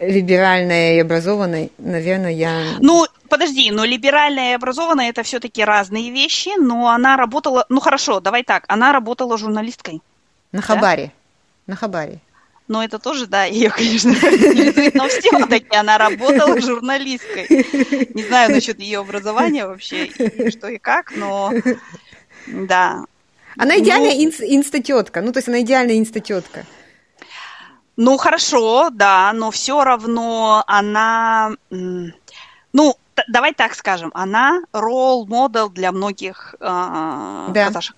[0.00, 2.60] либеральная и образованная, наверное, я...
[2.80, 7.66] Ну, подожди, но либеральная и образованная это все-таки разные вещи, но она работала...
[7.68, 10.02] Ну, хорошо, давай так, она работала журналисткой.
[10.50, 10.66] На да?
[10.66, 11.12] Хабаре.
[11.66, 12.18] На Хабаре.
[12.66, 14.12] Но это тоже, да, ее, конечно,
[14.94, 17.46] но все-таки она работала журналисткой.
[18.14, 21.52] Не знаю насчет ее образования вообще, и что и как, но
[22.46, 23.04] да.
[23.56, 26.64] Она идеальная ну, инстатетка, ну, то есть она идеальная инстатетка.
[27.96, 32.96] Ну, хорошо, да, но все равно она, ну,
[33.28, 37.66] давай так скажем, она ролл-модел для многих э, да.
[37.66, 37.96] казашек.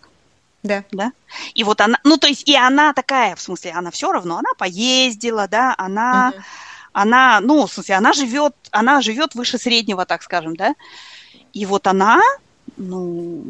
[0.67, 0.85] Да.
[0.93, 1.13] Да.
[1.55, 4.51] И вот она, ну, то есть, и она такая, в смысле, она все равно, она
[4.59, 6.43] поездила, да, она, угу.
[6.93, 10.75] она, ну, в смысле, она живет, она живет выше среднего, так скажем, да.
[11.53, 12.21] И вот она,
[12.77, 13.43] ну,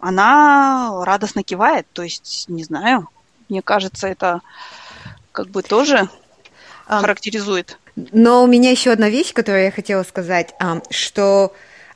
[0.00, 3.08] она радостно кивает, то есть, не знаю,
[3.48, 4.40] мне кажется, это
[5.32, 6.08] как бы тоже
[6.86, 7.78] а, характеризует.
[7.96, 10.54] Но у меня еще одна вещь, которую я хотела сказать,
[10.90, 11.54] что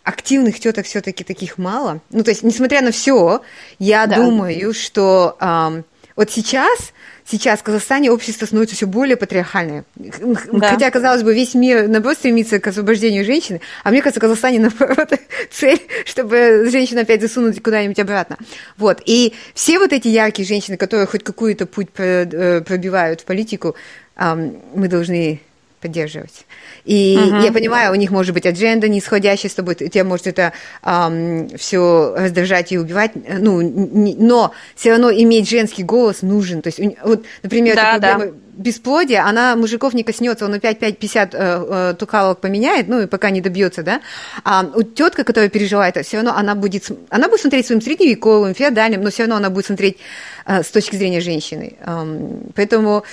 [0.08, 2.00] активных теток все-таки таких мало.
[2.10, 3.42] Ну, то есть, несмотря на все,
[3.78, 4.16] я да.
[4.16, 5.82] думаю, что э,
[6.16, 6.92] вот сейчас,
[7.26, 9.84] сейчас в Казахстане общество становится все более патриархальное.
[9.94, 10.70] Да.
[10.70, 14.58] Хотя, казалось бы, весь мир, наоборот, стремится к освобождению женщины, а мне кажется, в Казахстане,
[14.78, 15.12] наоборот,
[15.50, 18.38] цель, чтобы женщину опять засунуть куда-нибудь обратно.
[18.78, 19.02] Вот.
[19.04, 23.76] И все вот эти яркие женщины, которые хоть какой-то путь э, пробивают в политику,
[24.16, 25.42] э, мы должны
[25.80, 26.46] поддерживать.
[26.84, 27.44] И uh-huh.
[27.44, 30.52] я понимаю, у них может быть адженда не сходящая с тобой, тебе может это
[30.82, 36.62] эм, все раздражать и убивать, ну, не, но все равно иметь женский голос нужен.
[36.62, 38.38] То есть, вот, например, да, проблема да.
[38.56, 43.30] бесплодия, она мужиков не коснется, он опять 5-50 э, э, тукалок поменяет, ну, и пока
[43.30, 44.00] не добьется, да.
[44.44, 48.54] А у тетка, которая пережила это, все равно она будет, она будет смотреть своим средневековым,
[48.54, 49.98] феодальным, но все равно она будет смотреть
[50.46, 51.76] э, с точки зрения женщины.
[51.84, 53.04] Эм, поэтому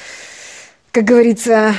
[0.96, 1.76] как говорится,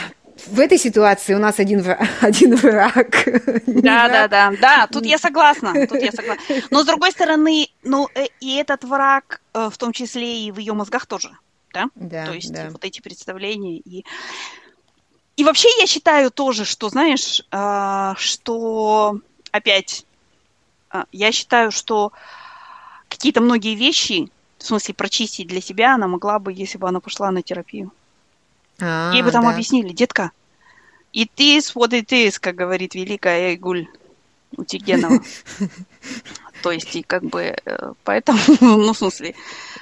[0.46, 1.84] в этой ситуации у нас один,
[2.20, 3.24] один враг.
[3.66, 6.44] Да, да, да, да, тут я согласна, тут я согласна.
[6.70, 10.58] Но с другой стороны, ну э, и этот враг, э, в том числе и в
[10.58, 11.30] ее мозгах тоже,
[11.72, 11.86] да?
[11.94, 12.26] Да.
[12.26, 12.68] То есть да.
[12.70, 14.04] вот эти представления и
[15.36, 19.20] и вообще я считаю тоже, что знаешь, э, что
[19.52, 20.06] опять
[21.12, 22.12] я считаю, что
[23.08, 27.30] какие-то многие вещи, в смысле прочистить для себя, она могла бы, если бы она пошла
[27.30, 27.92] на терапию.
[28.80, 29.50] А, Ей бы там да.
[29.50, 30.32] объяснили, детка,
[31.12, 33.88] it is what it is, как говорит великая Игуль
[34.56, 35.22] Утигенова.
[36.62, 39.34] То есть, и как бы, э, поэтому, ну, в смысле,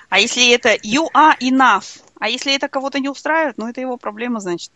[0.09, 3.97] а если это you are enough, а если это кого-то не устраивает, ну, это его
[3.97, 4.71] проблема, значит.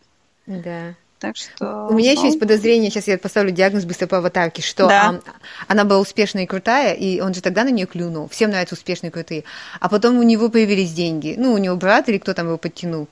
[0.47, 0.95] Да.
[1.19, 1.89] Так что...
[1.91, 5.21] У меня еще есть подозрение, сейчас я поставлю диагноз быстро по аватарке, что да.
[5.27, 5.33] а,
[5.66, 8.29] она была успешная и крутая, и он же тогда на нее клюнул.
[8.29, 9.45] Всем нравятся успешные и крутые.
[9.81, 11.35] А потом у него появились деньги.
[11.37, 13.09] Ну, у него брат или кто там его подтянул.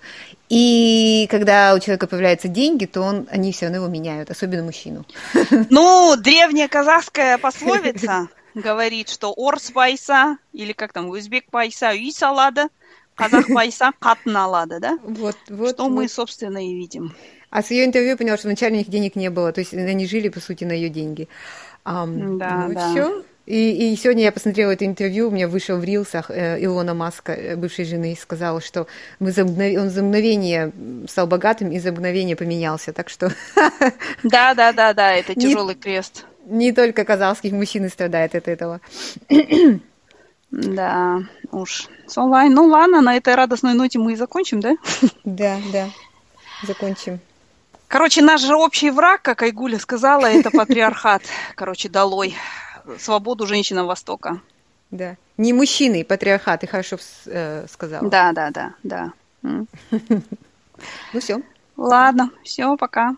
[0.49, 5.05] И когда у человека появляются деньги, то он, они все равно его меняют, особенно мужчину.
[5.71, 12.69] Ну, древняя казахская пословица говорит, что орс пайса, или как там, узбек пайса, үй салада,
[13.15, 14.99] казах пайса катын алады, да?
[15.03, 15.75] Вот, вот.
[15.75, 15.93] Что вот.
[15.93, 17.15] мы, собственно, и видим.
[17.51, 19.73] А с ее интервью я поняла, что вначале у них денег не было, то есть
[19.73, 21.29] они жили, по сути, на ее деньги.
[21.85, 22.91] Um, да, ну, да.
[22.91, 23.25] Все.
[23.47, 27.33] И, и сегодня я посмотрела это интервью, у меня вышел в рилсах э, Илона Маска,
[27.33, 28.89] э, бывшей жены, сказал, что
[29.21, 30.73] мы за мгновение, он за мгновение
[31.09, 33.31] стал богатым и за мгновение поменялся, так что...
[34.25, 36.27] Да, да, да, да, это тяжелый не, крест.
[36.47, 38.81] Не только казахских мужчин страдает от этого.
[40.51, 41.21] Да,
[41.53, 41.89] уж.
[42.09, 42.49] Солай.
[42.49, 44.77] Ну ладно, на этой радостной ноте мы и закончим, да?
[45.25, 45.89] Да, да.
[46.67, 47.21] Закончим.
[47.89, 51.23] Короче, наш же общий враг, как Айгуля сказала, это патриархат.
[51.55, 52.35] Короче, долой.
[52.99, 54.41] Свободу женщинам Востока.
[54.91, 55.17] Да.
[55.37, 58.09] Не мужчины, патриархат, ты хорошо э, сказала.
[58.09, 59.13] Да, да, да, да.
[61.13, 61.41] Ну все.
[61.77, 63.15] Ладно, все, пока.